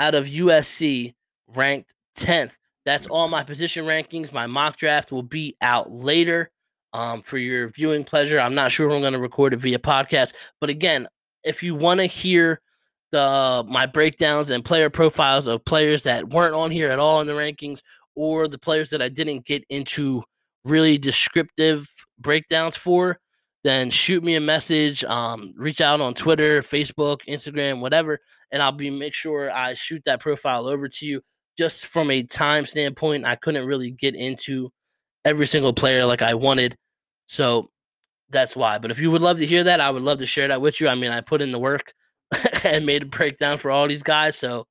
out 0.00 0.14
of 0.14 0.26
USC 0.26 1.14
ranked 1.54 1.94
10th. 2.18 2.52
That's 2.84 3.06
all 3.06 3.28
my 3.28 3.44
position 3.44 3.84
rankings. 3.84 4.32
My 4.32 4.46
mock 4.46 4.76
draft 4.76 5.12
will 5.12 5.22
be 5.22 5.56
out 5.60 5.90
later 5.90 6.50
um, 6.92 7.22
for 7.22 7.38
your 7.38 7.68
viewing 7.68 8.02
pleasure. 8.02 8.40
I'm 8.40 8.54
not 8.54 8.72
sure 8.72 8.88
if 8.88 8.94
I'm 8.94 9.00
going 9.00 9.12
to 9.12 9.18
record 9.18 9.52
it 9.52 9.58
via 9.58 9.78
podcast. 9.78 10.34
But 10.60 10.70
again, 10.70 11.06
if 11.44 11.62
you 11.62 11.74
want 11.74 12.00
to 12.00 12.06
hear 12.06 12.60
the 13.10 13.64
my 13.68 13.86
breakdowns 13.86 14.50
and 14.50 14.64
player 14.64 14.90
profiles 14.90 15.46
of 15.46 15.64
players 15.64 16.02
that 16.02 16.30
weren't 16.30 16.54
on 16.54 16.70
here 16.70 16.90
at 16.90 16.98
all 16.98 17.20
in 17.20 17.26
the 17.26 17.32
rankings 17.32 17.80
or 18.14 18.48
the 18.48 18.58
players 18.58 18.90
that 18.90 19.00
I 19.00 19.08
didn't 19.08 19.46
get 19.46 19.64
into 19.70 20.22
really 20.64 20.98
descriptive 20.98 21.88
breakdowns 22.18 22.76
for, 22.76 23.18
then 23.64 23.90
shoot 23.90 24.22
me 24.22 24.34
a 24.34 24.40
message. 24.40 25.04
Um, 25.04 25.54
reach 25.56 25.80
out 25.80 26.00
on 26.00 26.14
Twitter, 26.14 26.62
Facebook, 26.62 27.20
Instagram, 27.28 27.80
whatever, 27.80 28.18
and 28.50 28.62
I'll 28.62 28.72
be 28.72 28.90
make 28.90 29.14
sure 29.14 29.50
I 29.50 29.74
shoot 29.74 30.02
that 30.04 30.20
profile 30.20 30.66
over 30.68 30.88
to 30.88 31.06
you. 31.06 31.22
Just 31.56 31.86
from 31.86 32.10
a 32.10 32.22
time 32.22 32.66
standpoint, 32.66 33.24
I 33.24 33.34
couldn't 33.34 33.66
really 33.66 33.90
get 33.90 34.14
into 34.14 34.70
every 35.24 35.46
single 35.46 35.72
player 35.72 36.06
like 36.06 36.22
I 36.22 36.34
wanted, 36.34 36.76
so 37.26 37.70
that's 38.30 38.54
why. 38.54 38.78
But 38.78 38.90
if 38.90 39.00
you 39.00 39.10
would 39.10 39.22
love 39.22 39.38
to 39.38 39.46
hear 39.46 39.64
that, 39.64 39.80
I 39.80 39.90
would 39.90 40.02
love 40.02 40.18
to 40.18 40.26
share 40.26 40.48
that 40.48 40.60
with 40.60 40.80
you. 40.80 40.88
I 40.88 40.94
mean, 40.94 41.10
I 41.10 41.20
put 41.20 41.42
in 41.42 41.50
the 41.50 41.58
work. 41.58 41.92
and 42.64 42.86
made 42.86 43.02
a 43.02 43.06
breakdown 43.06 43.58
for 43.58 43.70
all 43.70 43.88
these 43.88 44.02
guys. 44.02 44.36
So 44.36 44.66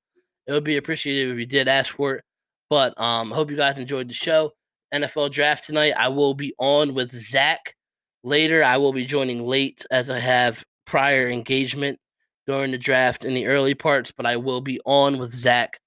it 0.46 0.54
would 0.54 0.64
be 0.64 0.78
appreciated 0.78 1.32
if 1.32 1.40
you 1.40 1.46
did 1.46 1.68
ask 1.68 1.96
for 1.96 2.16
it. 2.16 2.24
But 2.70 3.00
um, 3.00 3.32
hope 3.32 3.50
you 3.50 3.58
guys 3.58 3.80
enjoyed 3.80 4.10
the 4.10 4.14
show. 4.14 4.54
NFL 4.94 5.32
draft 5.32 5.66
tonight. 5.66 5.94
I 5.98 6.10
will 6.10 6.34
be 6.34 6.54
on 6.60 6.94
with 6.94 7.12
Zach 7.12 7.76
later. 8.24 8.64
I 8.64 8.78
will 8.78 8.94
be 8.94 9.06
joining 9.06 9.46
late 9.46 9.86
as 9.92 10.10
I 10.10 10.20
have 10.20 10.64
prior 10.86 11.30
engagement 11.30 12.00
during 12.46 12.72
the 12.72 12.78
draft 12.78 13.26
in 13.26 13.34
the 13.34 13.48
early 13.48 13.74
parts, 13.74 14.12
but 14.12 14.26
I 14.26 14.38
will 14.38 14.62
be 14.62 14.80
on 14.86 15.18
with 15.18 15.32
Zach 15.32 15.80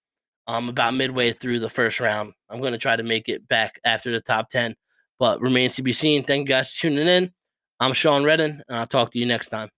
um, 0.46 0.68
about 0.68 0.94
midway 0.94 1.32
through 1.32 1.60
the 1.60 1.70
first 1.70 2.00
round. 2.00 2.34
I'm 2.48 2.60
going 2.60 2.72
to 2.72 2.78
try 2.78 2.96
to 2.96 3.02
make 3.02 3.28
it 3.28 3.48
back 3.48 3.80
after 3.84 4.10
the 4.10 4.20
top 4.20 4.50
10, 4.50 4.74
but 5.18 5.40
remains 5.40 5.76
to 5.76 5.82
be 5.82 5.92
seen. 5.92 6.22
Thank 6.22 6.48
you 6.48 6.54
guys 6.54 6.74
for 6.74 6.82
tuning 6.82 7.08
in. 7.08 7.32
I'm 7.78 7.94
Sean 7.94 8.24
Redden, 8.24 8.62
and 8.68 8.76
I'll 8.76 8.86
talk 8.86 9.12
to 9.12 9.18
you 9.18 9.26
next 9.26 9.48
time. 9.48 9.70